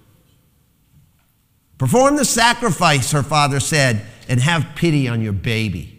[1.78, 5.92] Perform the sacrifice, her father said and have pity on your baby.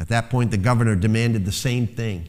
[0.00, 2.28] At that point, the governor demanded the same thing.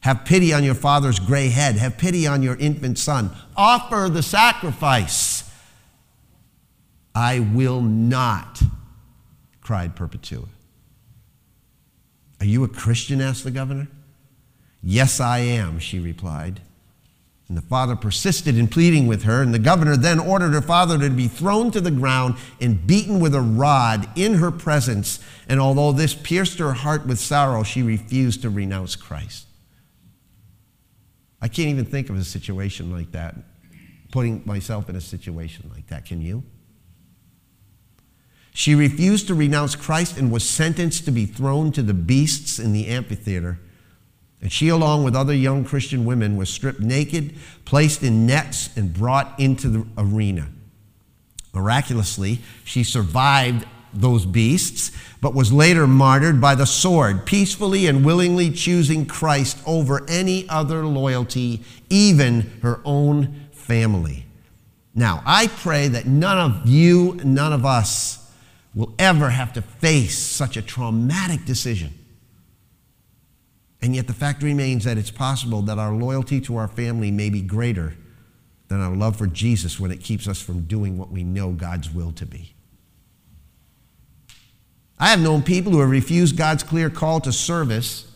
[0.00, 1.76] Have pity on your father's gray head.
[1.76, 3.30] Have pity on your infant son.
[3.56, 5.50] Offer the sacrifice.
[7.14, 8.62] I will not,
[9.62, 10.44] cried Perpetua.
[12.40, 13.20] Are you a Christian?
[13.20, 13.88] asked the governor.
[14.82, 16.60] Yes, I am, she replied.
[17.48, 20.98] And the father persisted in pleading with her, and the governor then ordered her father
[20.98, 25.20] to be thrown to the ground and beaten with a rod in her presence.
[25.48, 29.46] And although this pierced her heart with sorrow, she refused to renounce Christ.
[31.40, 33.36] I can't even think of a situation like that,
[34.10, 36.04] putting myself in a situation like that.
[36.04, 36.42] Can you?
[38.52, 42.72] She refused to renounce Christ and was sentenced to be thrown to the beasts in
[42.72, 43.60] the amphitheater
[44.40, 47.34] and she, along with other young Christian women, was stripped naked,
[47.64, 50.48] placed in nets, and brought into the arena.
[51.54, 58.50] Miraculously, she survived those beasts, but was later martyred by the sword, peacefully and willingly
[58.50, 64.26] choosing Christ over any other loyalty, even her own family.
[64.94, 68.30] Now, I pray that none of you, none of us
[68.74, 71.92] will ever have to face such a traumatic decision.
[73.82, 77.30] And yet, the fact remains that it's possible that our loyalty to our family may
[77.30, 77.94] be greater
[78.68, 81.90] than our love for Jesus when it keeps us from doing what we know God's
[81.92, 82.54] will to be.
[84.98, 88.10] I have known people who have refused God's clear call to service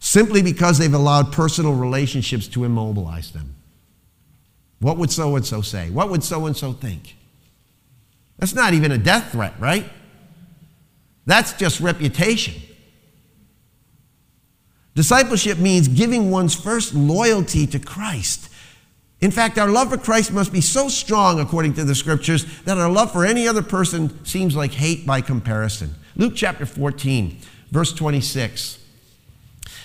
[0.00, 3.54] simply because they've allowed personal relationships to immobilize them.
[4.80, 5.90] What would so and so say?
[5.90, 7.16] What would so and so think?
[8.38, 9.88] That's not even a death threat, right?
[11.26, 12.62] That's just reputation.
[14.98, 18.50] Discipleship means giving one's first loyalty to Christ.
[19.20, 22.78] In fact, our love for Christ must be so strong, according to the scriptures, that
[22.78, 25.94] our love for any other person seems like hate by comparison.
[26.16, 27.38] Luke chapter 14,
[27.70, 28.84] verse 26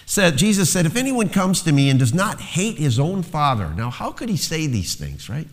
[0.08, 3.70] said, Jesus said, If anyone comes to me and does not hate his own father,
[3.70, 5.48] now how could he say these things, right?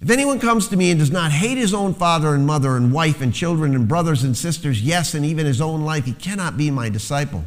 [0.00, 2.90] If anyone comes to me and does not hate his own father and mother and
[2.90, 6.56] wife and children and brothers and sisters, yes, and even his own life, he cannot
[6.56, 7.44] be my disciple.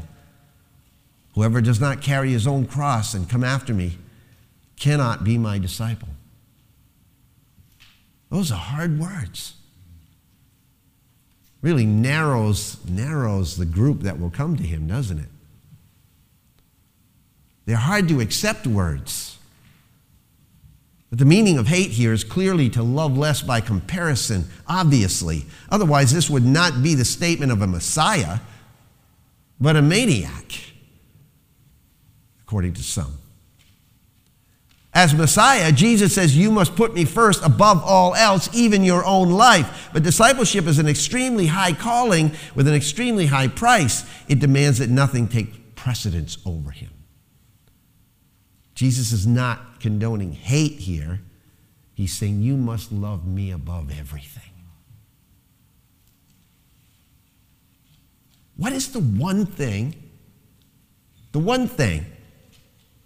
[1.33, 3.97] Whoever does not carry his own cross and come after me
[4.75, 6.09] cannot be my disciple.
[8.29, 9.55] Those are hard words.
[11.61, 15.29] Really narrows, narrows the group that will come to him, doesn't it?
[17.65, 19.32] They're hard to accept words.
[21.13, 25.45] But the meaning of hate here is clearly to love less by comparison, obviously.
[25.69, 28.39] Otherwise, this would not be the statement of a Messiah,
[29.61, 30.59] but a maniac
[32.41, 33.19] according to some.
[34.91, 39.29] As Messiah, Jesus says, You must put me first above all else, even your own
[39.29, 39.91] life.
[39.93, 44.03] But discipleship is an extremely high calling with an extremely high price.
[44.27, 46.89] It demands that nothing take precedence over him.
[48.83, 51.21] Jesus is not condoning hate here.
[51.93, 54.51] He's saying, You must love me above everything.
[58.57, 59.95] What is the one thing,
[61.31, 62.05] the one thing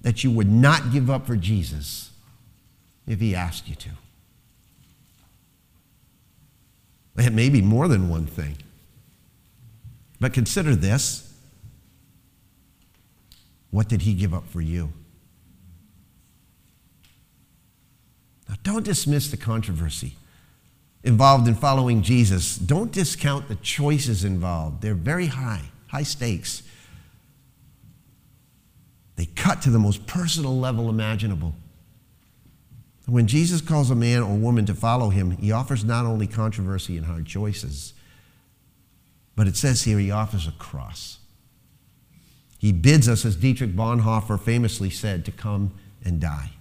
[0.01, 2.09] that you would not give up for Jesus
[3.05, 3.89] if he asked you to?
[7.19, 8.57] It may be more than one thing.
[10.19, 11.32] But consider this.
[13.69, 14.91] What did he give up for you?
[18.47, 20.15] Now, don't dismiss the controversy
[21.03, 22.57] involved in following Jesus.
[22.57, 24.81] Don't discount the choices involved.
[24.81, 26.63] They're very high, high stakes.
[29.15, 31.55] They cut to the most personal level imaginable.
[33.05, 36.97] When Jesus calls a man or woman to follow him, he offers not only controversy
[36.97, 37.93] and hard choices,
[39.35, 41.19] but it says here he offers a cross.
[42.59, 45.73] He bids us, as Dietrich Bonhoeffer famously said, to come
[46.03, 46.51] and die.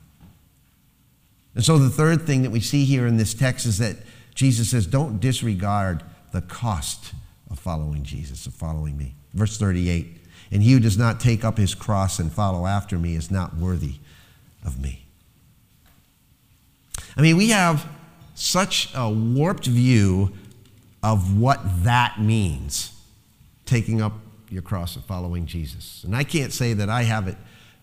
[1.56, 3.96] And so the third thing that we see here in this text is that
[4.34, 7.14] Jesus says, don't disregard the cost
[7.50, 9.16] of following Jesus, of following me.
[9.34, 10.16] Verse 38
[10.50, 13.56] and he who does not take up his cross and follow after me is not
[13.56, 13.96] worthy
[14.64, 15.04] of me.
[17.16, 17.88] I mean, we have
[18.34, 20.32] such a warped view
[21.02, 22.92] of what that means,
[23.64, 24.12] taking up
[24.50, 26.04] your cross and following Jesus.
[26.04, 27.36] And I can't say that I have it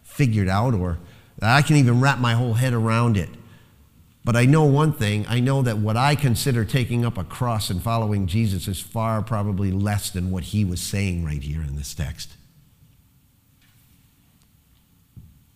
[0.04, 1.00] figured out or
[1.40, 3.30] that I can even wrap my whole head around it.
[4.26, 7.70] But I know one thing I know that what I consider taking up a cross
[7.70, 11.76] and following Jesus is far probably less than what he was saying right here in
[11.76, 12.34] this text.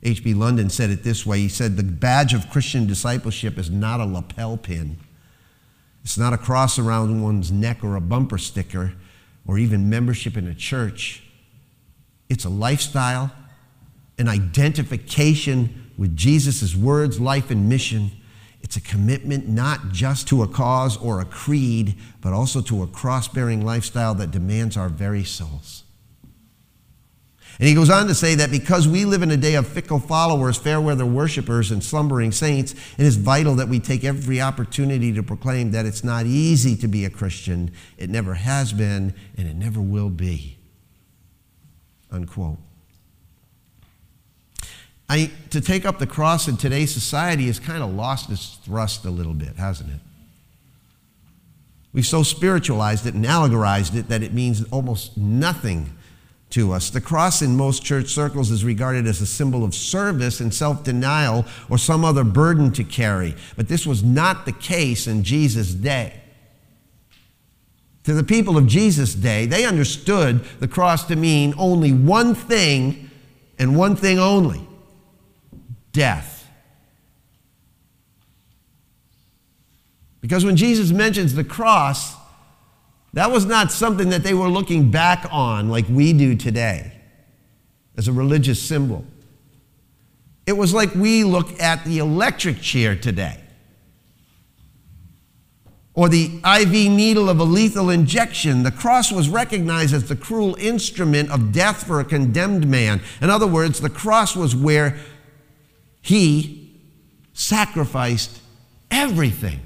[0.03, 0.36] H.B.
[0.36, 4.05] London said it this way He said, The badge of Christian discipleship is not a
[4.05, 4.97] lapel pin,
[6.03, 8.93] it's not a cross around one's neck or a bumper sticker
[9.45, 11.24] or even membership in a church.
[12.30, 13.32] It's a lifestyle,
[14.18, 18.11] an identification with Jesus' words, life, and mission.
[18.61, 22.87] It's a commitment not just to a cause or a creed, but also to a
[22.87, 25.83] cross bearing lifestyle that demands our very souls.
[27.59, 29.99] And he goes on to say that because we live in a day of fickle
[29.99, 35.11] followers, fair weather worshipers, and slumbering saints, it is vital that we take every opportunity
[35.13, 37.71] to proclaim that it's not easy to be a Christian.
[37.97, 40.59] It never has been, and it never will be.
[42.11, 42.59] Unquote.
[45.09, 49.05] I, to take up the cross in today's society has kind of lost its thrust
[49.05, 49.99] a little bit, hasn't it?
[51.93, 55.89] We've so spiritualized it and allegorized it that it means almost nothing
[56.49, 56.89] to us.
[56.89, 60.83] The cross in most church circles is regarded as a symbol of service and self
[60.83, 63.33] denial or some other burden to carry.
[63.55, 66.21] But this was not the case in Jesus' day.
[68.03, 73.09] To the people of Jesus' day, they understood the cross to mean only one thing
[73.57, 74.67] and one thing only
[75.91, 76.47] death.
[80.21, 82.15] Because when Jesus mentions the cross,
[83.13, 86.91] that was not something that they were looking back on like we do today
[87.95, 89.05] as a religious symbol.
[90.45, 93.41] It was like we look at the electric chair today
[95.97, 98.61] or the IV needle of a lethal injection.
[98.61, 103.01] The cross was recognized as the cruel instrument of death for a condemned man.
[103.19, 104.95] In other words, the cross was where
[106.07, 106.73] he
[107.33, 108.39] sacrificed
[108.89, 109.59] everything.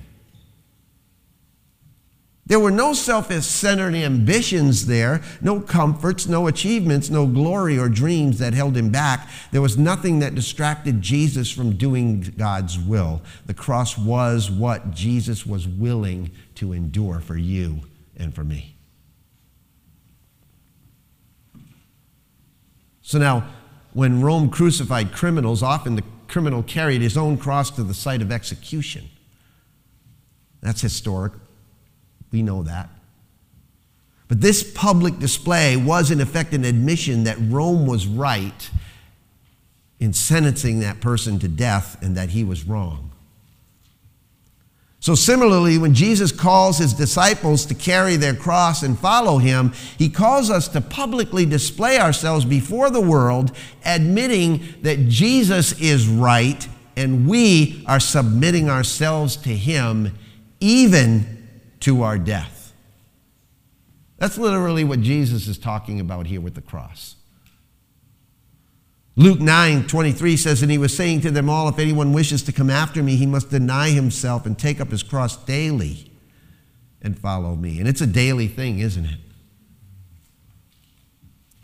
[2.48, 8.40] There were no self centered ambitions there, no comforts, no achievements, no glory or dreams
[8.40, 9.30] that held him back.
[9.52, 13.22] There was nothing that distracted Jesus from doing God's will.
[13.46, 17.82] The cross was what Jesus was willing to endure for you
[18.18, 18.76] and for me.
[23.04, 23.48] So now,
[23.94, 28.32] when Rome crucified criminals, often the criminal carried his own cross to the site of
[28.32, 29.10] execution.
[30.62, 31.34] That's historic.
[32.32, 32.90] We know that.
[34.28, 38.70] But this public display was, in effect, an admission that Rome was right
[40.00, 43.11] in sentencing that person to death and that he was wrong.
[45.02, 50.10] So, similarly, when Jesus calls his disciples to carry their cross and follow him, he
[50.10, 53.52] calls us to publicly display ourselves before the world,
[53.84, 60.16] admitting that Jesus is right and we are submitting ourselves to him,
[60.60, 61.48] even
[61.80, 62.72] to our death.
[64.20, 67.16] That's literally what Jesus is talking about here with the cross.
[69.22, 72.52] Luke 9 23 says, And he was saying to them all, If anyone wishes to
[72.52, 76.12] come after me, he must deny himself and take up his cross daily
[77.04, 77.78] and follow me.
[77.78, 79.20] And it's a daily thing, isn't it?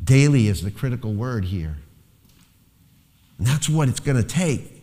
[0.03, 1.77] Daily is the critical word here.
[3.39, 4.73] And that's what it's going to take.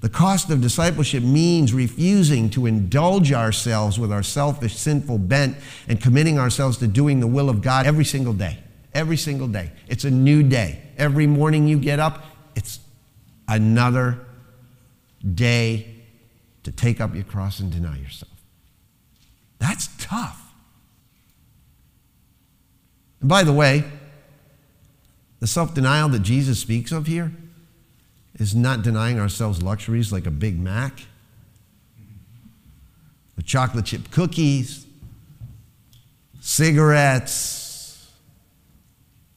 [0.00, 5.56] The cost of discipleship means refusing to indulge ourselves with our selfish, sinful bent
[5.86, 8.58] and committing ourselves to doing the will of God every single day.
[8.92, 9.70] Every single day.
[9.86, 10.82] It's a new day.
[10.98, 12.24] Every morning you get up,
[12.54, 12.80] it's
[13.46, 14.18] another
[15.34, 15.94] day
[16.64, 18.32] to take up your cross and deny yourself.
[19.58, 20.52] That's tough.
[23.20, 23.84] And by the way,
[25.40, 27.32] the self denial that Jesus speaks of here
[28.38, 31.06] is not denying ourselves luxuries like a Big Mac,
[33.36, 34.86] the chocolate chip cookies,
[36.40, 37.67] cigarettes,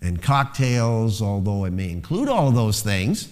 [0.01, 3.29] and cocktails, although it may include all those things.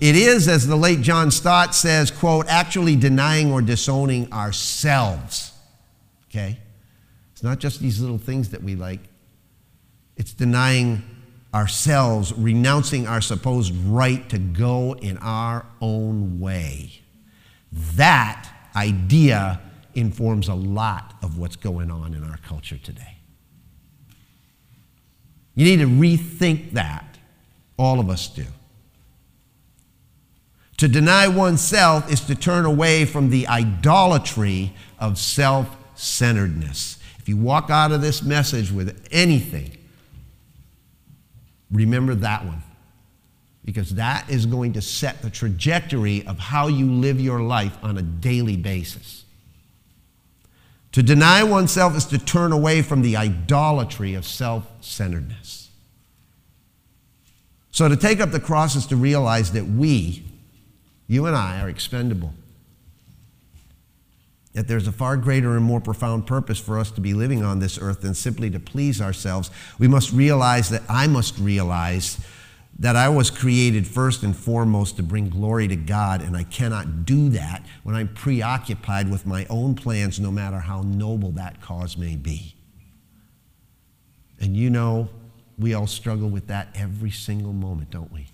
[0.00, 5.52] It is, as the late John Stott says, quote, actually denying or disowning ourselves.
[6.28, 6.58] Okay?
[7.32, 9.00] It's not just these little things that we like,
[10.16, 11.02] it's denying
[11.52, 17.00] ourselves, renouncing our supposed right to go in our own way.
[17.72, 19.60] That idea
[19.94, 23.19] informs a lot of what's going on in our culture today.
[25.54, 27.04] You need to rethink that.
[27.76, 28.44] All of us do.
[30.76, 36.98] To deny oneself is to turn away from the idolatry of self centeredness.
[37.18, 39.76] If you walk out of this message with anything,
[41.70, 42.62] Remember that one.
[43.64, 47.98] Because that is going to set the trajectory of how you live your life on
[47.98, 49.24] a daily basis.
[50.92, 55.70] To deny oneself is to turn away from the idolatry of self centeredness.
[57.70, 60.24] So to take up the cross is to realize that we,
[61.06, 62.34] you and I, are expendable.
[64.54, 67.60] That there's a far greater and more profound purpose for us to be living on
[67.60, 69.50] this earth than simply to please ourselves.
[69.78, 72.18] We must realize that I must realize
[72.80, 77.04] that I was created first and foremost to bring glory to God, and I cannot
[77.04, 81.98] do that when I'm preoccupied with my own plans, no matter how noble that cause
[81.98, 82.56] may be.
[84.40, 85.10] And you know,
[85.58, 88.28] we all struggle with that every single moment, don't we?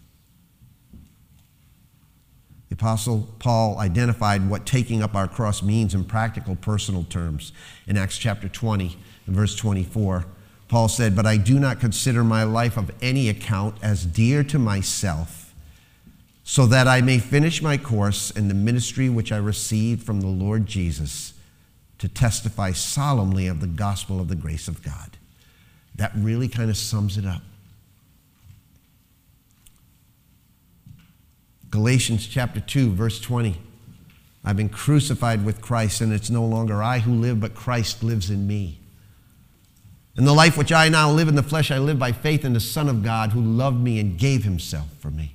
[2.69, 7.53] The Apostle Paul identified what taking up our cross means in practical, personal terms.
[7.89, 10.25] In Acts chapter 20, and verse 24,
[10.69, 14.59] Paul said, But I do not consider my life of any account as dear to
[14.59, 15.55] myself,
[16.43, 20.27] so that I may finish my course in the ministry which I received from the
[20.27, 21.35] Lord Jesus
[21.99, 25.17] to testify solemnly of the gospel of the grace of God.
[25.95, 27.43] That really kind of sums it up.
[31.71, 33.61] Galatians chapter 2, verse 20.
[34.45, 38.31] I've been crucified with Christ, and it's no longer I who live, but Christ lives
[38.31, 38.79] in me.
[40.17, 42.55] And the life which I now live in the flesh, I live by faith in
[42.55, 45.33] the Son of God who loved me and gave himself for me.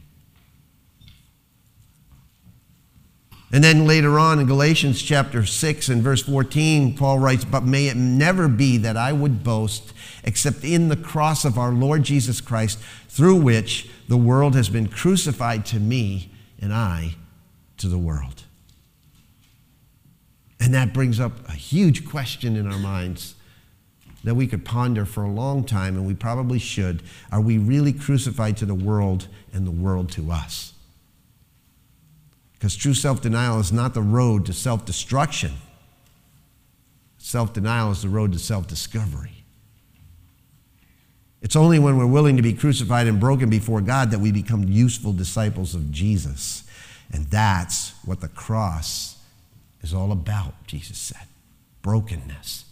[3.54, 7.88] And then later on in Galatians chapter 6 and verse 14, Paul writes, But may
[7.88, 12.40] it never be that I would boast except in the cross of our Lord Jesus
[12.40, 12.80] Christ,
[13.10, 17.16] through which the world has been crucified to me and I
[17.78, 18.44] to the world.
[20.60, 23.36] And that brings up a huge question in our minds
[24.24, 27.02] that we could ponder for a long time, and we probably should.
[27.32, 30.74] Are we really crucified to the world and the world to us?
[32.54, 35.54] Because true self denial is not the road to self destruction,
[37.18, 39.44] self denial is the road to self discovery.
[41.42, 44.64] It's only when we're willing to be crucified and broken before God that we become
[44.64, 46.64] useful disciples of Jesus.
[47.12, 49.18] And that's what the cross
[49.82, 51.26] is all about, Jesus said
[51.82, 52.66] brokenness.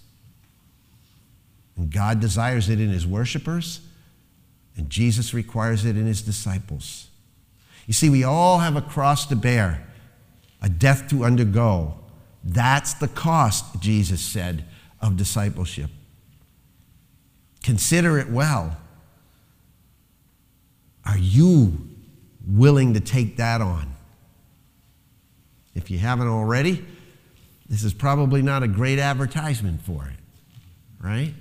[1.80, 3.80] And God desires it in his worshipers,
[4.75, 7.07] and Jesus requires it in his disciples.
[7.88, 9.88] You see, we all have a cross to bear,
[10.61, 11.95] a death to undergo.
[12.43, 14.65] That's the cost, Jesus said,
[15.01, 15.89] of discipleship.
[17.63, 18.75] Consider it well.
[21.05, 21.88] Are you
[22.45, 23.93] willing to take that on?
[25.75, 26.84] If you haven't already,
[27.69, 30.19] this is probably not a great advertisement for it,
[31.01, 31.34] right?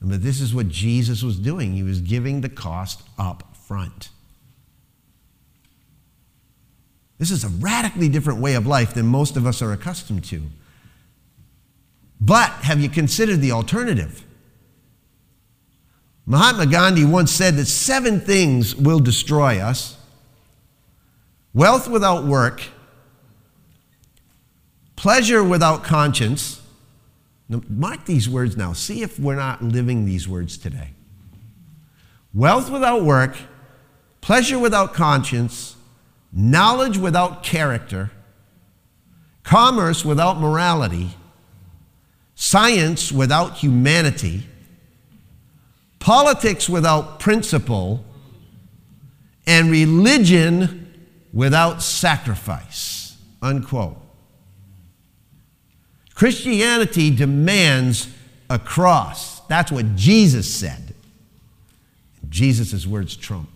[0.00, 1.72] But this is what Jesus was doing.
[1.72, 4.10] He was giving the cost up front.
[7.18, 10.42] This is a radically different way of life than most of us are accustomed to.
[12.20, 14.24] But have you considered the alternative?
[16.26, 19.96] Mahatma Gandhi once said that seven things will destroy us
[21.54, 22.62] wealth without work,
[24.94, 26.60] pleasure without conscience.
[27.48, 28.72] Mark these words now.
[28.72, 30.90] See if we're not living these words today.
[32.34, 33.36] Wealth without work,
[34.20, 35.76] pleasure without conscience,
[36.32, 38.10] knowledge without character,
[39.42, 41.10] commerce without morality,
[42.34, 44.46] science without humanity,
[45.98, 48.04] politics without principle,
[49.46, 53.16] and religion without sacrifice.
[53.40, 54.07] Unquote.
[56.18, 58.12] Christianity demands
[58.50, 59.38] a cross.
[59.46, 60.96] That's what Jesus said.
[62.28, 63.48] Jesus' words trump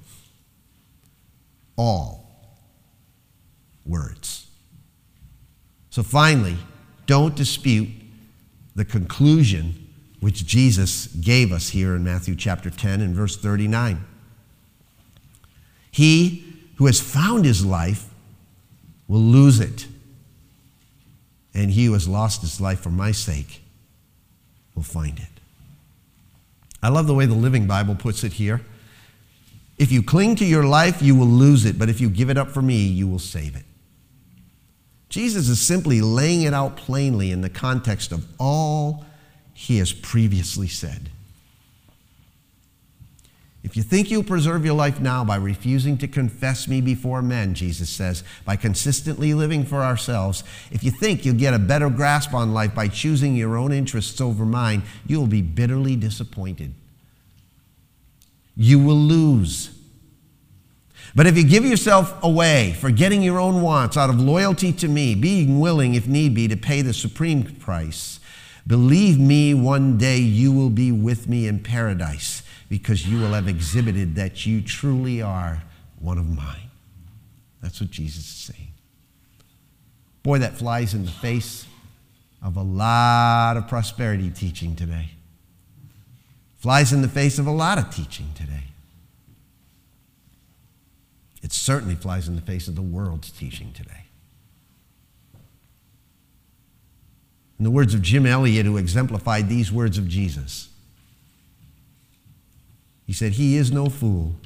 [1.76, 2.24] all
[3.84, 4.46] words.
[5.90, 6.56] So finally,
[7.06, 7.88] don't dispute
[8.76, 9.88] the conclusion
[10.20, 14.04] which Jesus gave us here in Matthew chapter 10 and verse 39.
[15.90, 16.44] He
[16.76, 18.08] who has found his life
[19.08, 19.88] will lose it
[21.54, 23.62] and he who has lost his life for my sake
[24.74, 25.26] will find it.
[26.82, 28.60] I love the way the Living Bible puts it here.
[29.78, 32.38] If you cling to your life, you will lose it, but if you give it
[32.38, 33.64] up for me, you will save it.
[35.08, 39.04] Jesus is simply laying it out plainly in the context of all
[39.52, 41.10] he has previously said.
[43.64, 47.54] If you think you'll preserve your life now by refusing to confess me before men,
[47.54, 50.42] Jesus says, by consistently living for ourselves,
[50.72, 54.20] if you think you'll get a better grasp on life by choosing your own interests
[54.20, 56.74] over mine, you will be bitterly disappointed.
[58.56, 59.70] You will lose.
[61.14, 65.14] But if you give yourself away, forgetting your own wants out of loyalty to me,
[65.14, 68.18] being willing, if need be, to pay the supreme price,
[68.66, 72.42] believe me, one day you will be with me in paradise
[72.72, 75.62] because you will have exhibited that you truly are
[76.00, 76.70] one of mine.
[77.60, 78.72] That's what Jesus is saying.
[80.22, 81.66] Boy, that flies in the face
[82.42, 85.10] of a lot of prosperity teaching today.
[86.60, 88.64] Flies in the face of a lot of teaching today.
[91.42, 94.06] It certainly flies in the face of the world's teaching today.
[97.58, 100.70] In the words of Jim Elliot, who exemplified these words of Jesus,
[103.12, 104.36] he said, He is no fool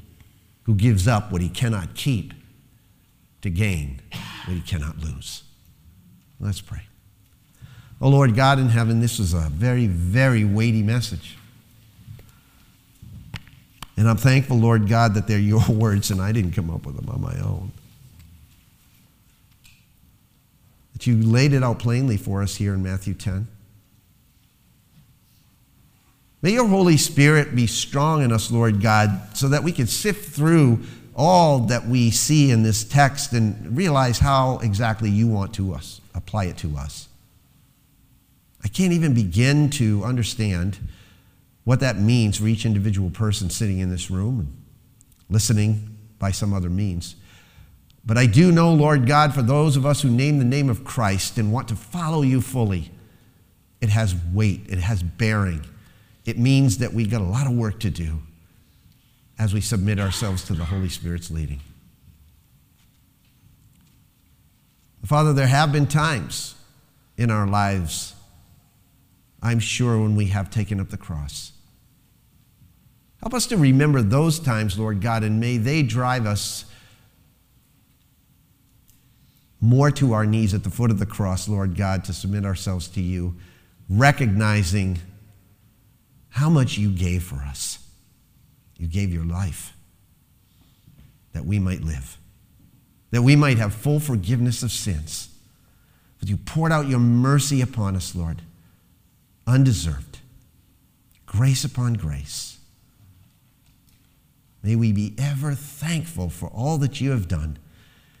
[0.63, 2.33] who gives up what he cannot keep
[3.41, 4.01] to gain
[4.43, 5.43] what he cannot lose.
[6.37, 6.81] Let's pray.
[8.01, 11.37] Oh Lord God in heaven, this is a very, very weighty message.
[13.95, 16.97] And I'm thankful, Lord God, that they're your words and I didn't come up with
[16.97, 17.71] them on my own.
[20.91, 23.47] That you laid it out plainly for us here in Matthew 10.
[26.41, 30.35] May your Holy Spirit be strong in us, Lord God, so that we can sift
[30.35, 30.83] through
[31.15, 35.99] all that we see in this text and realize how exactly you want to us,
[36.13, 37.07] apply it to us.
[38.63, 40.77] I can't even begin to understand
[41.63, 44.55] what that means for each individual person sitting in this room and
[45.29, 47.15] listening by some other means.
[48.05, 50.85] But I do know, Lord God, for those of us who name the name of
[50.85, 52.91] Christ and want to follow you fully,
[53.81, 55.65] it has weight, it has bearing.
[56.27, 58.19] It means that we've got a lot of work to do
[59.39, 61.61] as we submit ourselves to the Holy Spirit's leading.
[65.05, 66.55] Father, there have been times
[67.15, 68.13] in our lives,
[69.41, 71.53] I'm sure, when we have taken up the cross.
[73.21, 76.65] Help us to remember those times, Lord God, and may they drive us
[79.61, 82.89] more to our knees at the foot of the cross, Lord God, to submit ourselves
[82.89, 83.33] to you,
[83.89, 84.99] recognizing
[86.37, 87.79] how much you gave for us.
[88.77, 89.73] You gave your life
[91.33, 92.19] that we might live,
[93.09, 95.29] that we might have full forgiveness of sins.
[96.19, 98.43] That you poured out your mercy upon us, Lord,
[99.47, 100.19] undeserved,
[101.25, 102.59] grace upon grace.
[104.61, 107.57] May we be ever thankful for all that you have done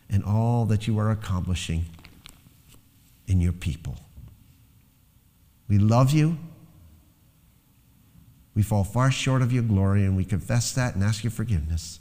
[0.09, 1.85] and all that you are accomplishing
[3.27, 3.97] in your people.
[5.67, 6.39] We love you.
[8.57, 11.99] We fall far short of your glory, and we confess that and ask your forgiveness.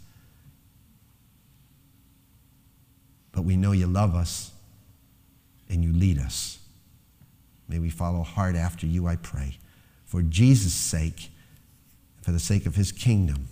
[3.30, 4.52] But we know you love us
[5.68, 6.58] and you lead us.
[7.68, 9.58] May we follow hard after you, I pray.
[10.06, 11.28] For Jesus' sake,
[12.22, 13.48] for the sake of his kingdom.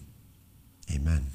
[0.90, 1.26] Amen.